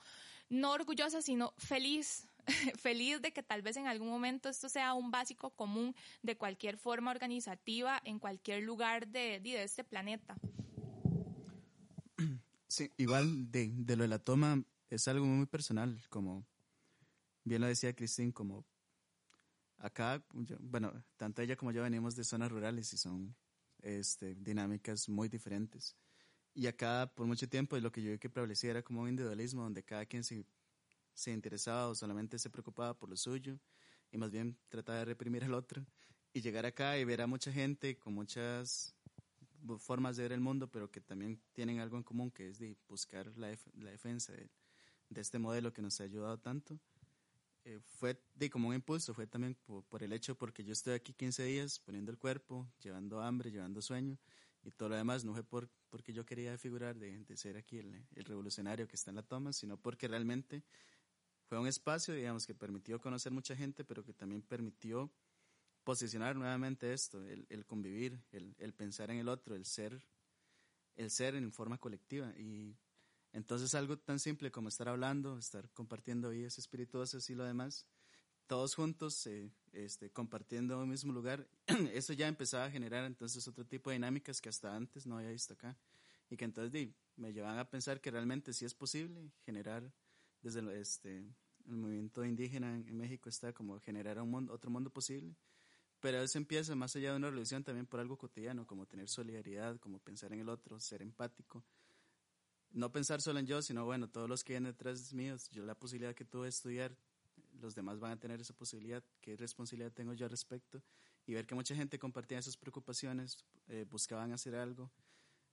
[0.48, 2.28] no orgullosa, sino feliz,
[2.78, 6.76] feliz de que tal vez en algún momento esto sea un básico común de cualquier
[6.76, 10.36] forma organizativa en cualquier lugar de, de este planeta.
[12.66, 16.44] Sí, igual de, de, lo de la toma es algo muy personal, como
[17.44, 18.66] bien lo decía Cristín, como
[19.78, 20.24] acá,
[20.58, 23.36] bueno, tanto ella como yo venimos de zonas rurales y son
[23.82, 25.96] este, dinámicas muy diferentes.
[26.54, 29.62] Y acá por mucho tiempo lo que yo vi que prevalecía era como un individualismo
[29.62, 30.46] donde cada quien se,
[31.12, 33.58] se interesaba o solamente se preocupaba por lo suyo
[34.12, 35.84] y más bien trataba de reprimir al otro.
[36.32, 38.94] Y llegar acá y ver a mucha gente con muchas
[39.78, 42.76] formas de ver el mundo, pero que también tienen algo en común, que es de
[42.88, 44.48] buscar la, la defensa de,
[45.08, 46.78] de, este modelo que nos ha ayudado tanto,
[47.64, 50.94] eh, fue de como un impulso, fue también por, por, el hecho porque yo estoy
[50.94, 54.18] aquí 15 días poniendo el cuerpo, llevando hambre, llevando sueño,
[54.64, 58.06] y todo lo demás no fue por, porque yo quería figurar de, ser aquí el,
[58.14, 60.62] revolucionario que está en la toma, sino porque realmente
[61.46, 65.12] fue un espacio, digamos, que permitió conocer mucha gente, pero que también permitió
[65.84, 70.02] posicionar nuevamente esto, el, convivir, el, el, pensar en el otro, el ser,
[70.96, 72.32] el ser en forma colectiva.
[72.38, 72.76] Y
[73.32, 77.86] entonces algo tan simple como estar hablando, estar compartiendo vidas espirituosas y lo demás,
[78.46, 81.48] todos juntos, eh, este, compartiendo un mismo lugar,
[81.94, 85.30] eso ya empezaba a generar entonces otro tipo de dinámicas que hasta antes no había
[85.30, 85.76] visto acá.
[86.30, 89.92] Y que entonces me llevan a pensar que realmente sí es posible generar
[90.42, 91.24] desde el, este,
[91.66, 95.36] el movimiento indígena en, México está como generar un mundo, otro mundo posible.
[96.00, 99.78] Pero eso empieza más allá de una revolución también por algo cotidiano, como tener solidaridad,
[99.78, 101.64] como pensar en el otro, ser empático.
[102.72, 105.74] No pensar solo en yo, sino bueno, todos los que vienen detrás míos, yo la
[105.74, 106.96] posibilidad que tuve de estudiar,
[107.60, 110.82] los demás van a tener esa posibilidad, qué responsabilidad tengo yo al respecto,
[111.26, 114.90] y ver que mucha gente compartía esas preocupaciones, eh, buscaban hacer algo.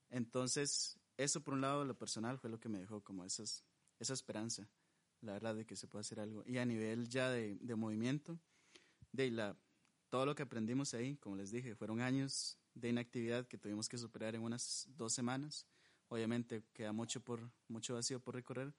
[0.09, 3.63] Entonces, eso por un lado, lo personal, fue lo que me dejó como esas,
[3.99, 4.67] esa esperanza,
[5.21, 6.43] la verdad, de que se puede hacer algo.
[6.45, 8.39] Y a nivel ya de, de movimiento,
[9.11, 9.57] de la,
[10.09, 13.97] todo lo que aprendimos ahí, como les dije, fueron años de inactividad que tuvimos que
[13.97, 15.65] superar en unas dos semanas.
[16.09, 18.73] Obviamente queda mucho, por, mucho vacío por recorrer,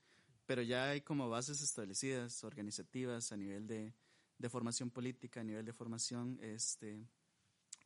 [0.46, 3.94] pero ya hay como bases establecidas, organizativas, a nivel de,
[4.38, 7.06] de formación política, a nivel de formación este,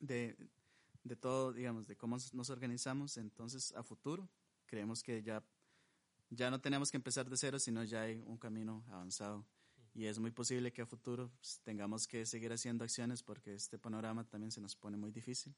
[0.01, 0.37] de,
[1.05, 3.17] de todo, digamos, de cómo nos organizamos.
[3.17, 4.29] Entonces, a futuro,
[4.67, 5.43] creemos que ya,
[6.31, 9.45] ya no tenemos que empezar de cero, sino ya hay un camino avanzado.
[9.95, 13.79] Y es muy posible que a futuro pues, tengamos que seguir haciendo acciones porque este
[13.79, 15.55] panorama también se nos pone muy difícil.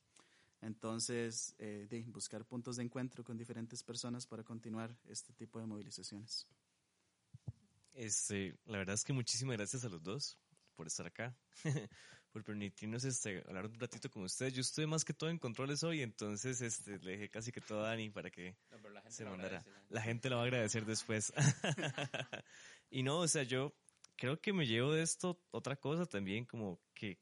[0.60, 5.66] Entonces, eh, de buscar puntos de encuentro con diferentes personas para continuar este tipo de
[5.66, 6.46] movilizaciones.
[7.98, 10.38] Este, la verdad es que muchísimas gracias a los dos
[10.76, 11.36] por estar acá,
[12.32, 14.54] por permitirnos este, hablar un ratito con ustedes.
[14.54, 17.84] Yo estoy más que todo en controles hoy, entonces este, le dejé casi que todo
[17.84, 19.64] a Dani para que no, se mandara.
[19.88, 21.32] La gente lo va a agradecer después.
[22.88, 23.74] y no, o sea, yo
[24.14, 27.18] creo que me llevo de esto otra cosa también, como que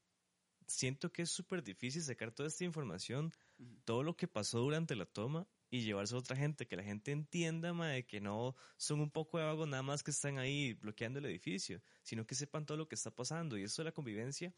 [0.66, 3.82] siento que es súper difícil sacar toda esta información, uh -huh.
[3.86, 7.12] todo lo que pasó durante la toma y llevarse a otra gente, que la gente
[7.12, 11.18] entienda, de que no son un poco de vagos nada más que están ahí bloqueando
[11.18, 13.58] el edificio, sino que sepan todo lo que está pasando.
[13.58, 14.54] Y eso de la convivencia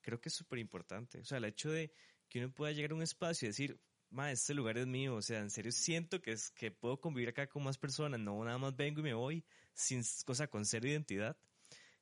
[0.00, 1.18] creo que es súper importante.
[1.18, 1.92] O sea, el hecho de
[2.28, 3.80] que uno pueda llegar a un espacio y decir,
[4.10, 7.30] ma, este lugar es mío, o sea, en serio siento que es que puedo convivir
[7.30, 10.86] acá con más personas, no nada más vengo y me voy sin cosa con cero
[10.86, 11.36] identidad.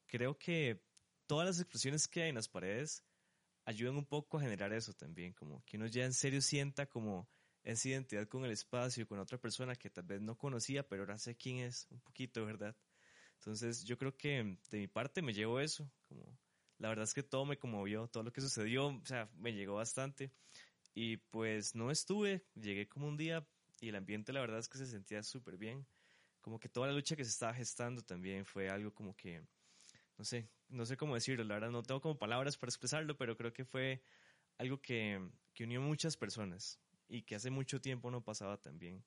[0.07, 0.83] Creo que
[1.27, 3.05] todas las expresiones que hay en las paredes
[3.65, 7.29] ayudan un poco a generar eso también, como que uno ya en serio sienta como
[7.65, 11.19] esa identidad con el espacio, con otra persona que tal vez no conocía, pero ahora
[11.19, 12.77] sé quién es, un poquito, ¿verdad?
[13.35, 16.39] Entonces yo creo que de mi parte me llevo eso, como
[16.79, 19.75] la verdad es que todo me conmovió, todo lo que sucedió, o sea, me llegó
[19.75, 20.33] bastante.
[20.95, 23.47] Y pues no estuve, llegué como un día
[23.81, 25.87] y el ambiente la verdad es que se sentía súper bien.
[26.41, 29.43] Como que toda la lucha que se estaba gestando también fue algo como que,
[30.17, 33.37] no sé, no sé cómo decirlo, la verdad no tengo como palabras para expresarlo, pero
[33.37, 34.03] creo que fue
[34.57, 35.21] algo que,
[35.53, 36.81] que unió muchas personas
[37.11, 39.05] y que hace mucho tiempo no pasaba también.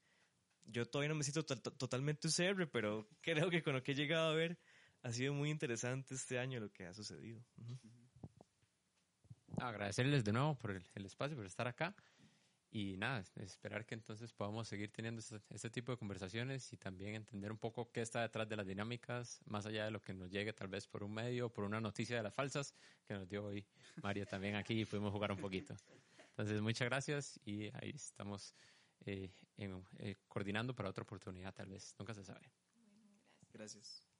[0.65, 4.31] Yo todavía no me siento totalmente UCR, pero creo que con lo que he llegado
[4.31, 4.59] a ver
[5.01, 7.43] ha sido muy interesante este año lo que ha sucedido.
[7.57, 7.79] Uh -huh.
[9.57, 11.95] Agradecerles de nuevo por el, el, espacio, por estar acá.
[12.71, 17.13] Y nada, esperar que entonces podamos seguir teniendo este, este, tipo de conversaciones y también
[17.13, 20.31] entender un poco qué está detrás de las dinámicas, más allá de lo que nos
[20.31, 22.73] llegue tal vez por un medio o por una noticia de las falsas
[23.07, 23.63] que nos dio hoy
[24.01, 25.75] Mario también aquí y pudimos jugar un poquito.
[26.33, 28.55] Entonces, muchas gracias y ahí estamos
[29.05, 31.95] eh, en, eh, coordinando para otra oportunidad, tal vez.
[31.99, 32.51] Nunca se sabe.
[33.51, 34.12] Gracias.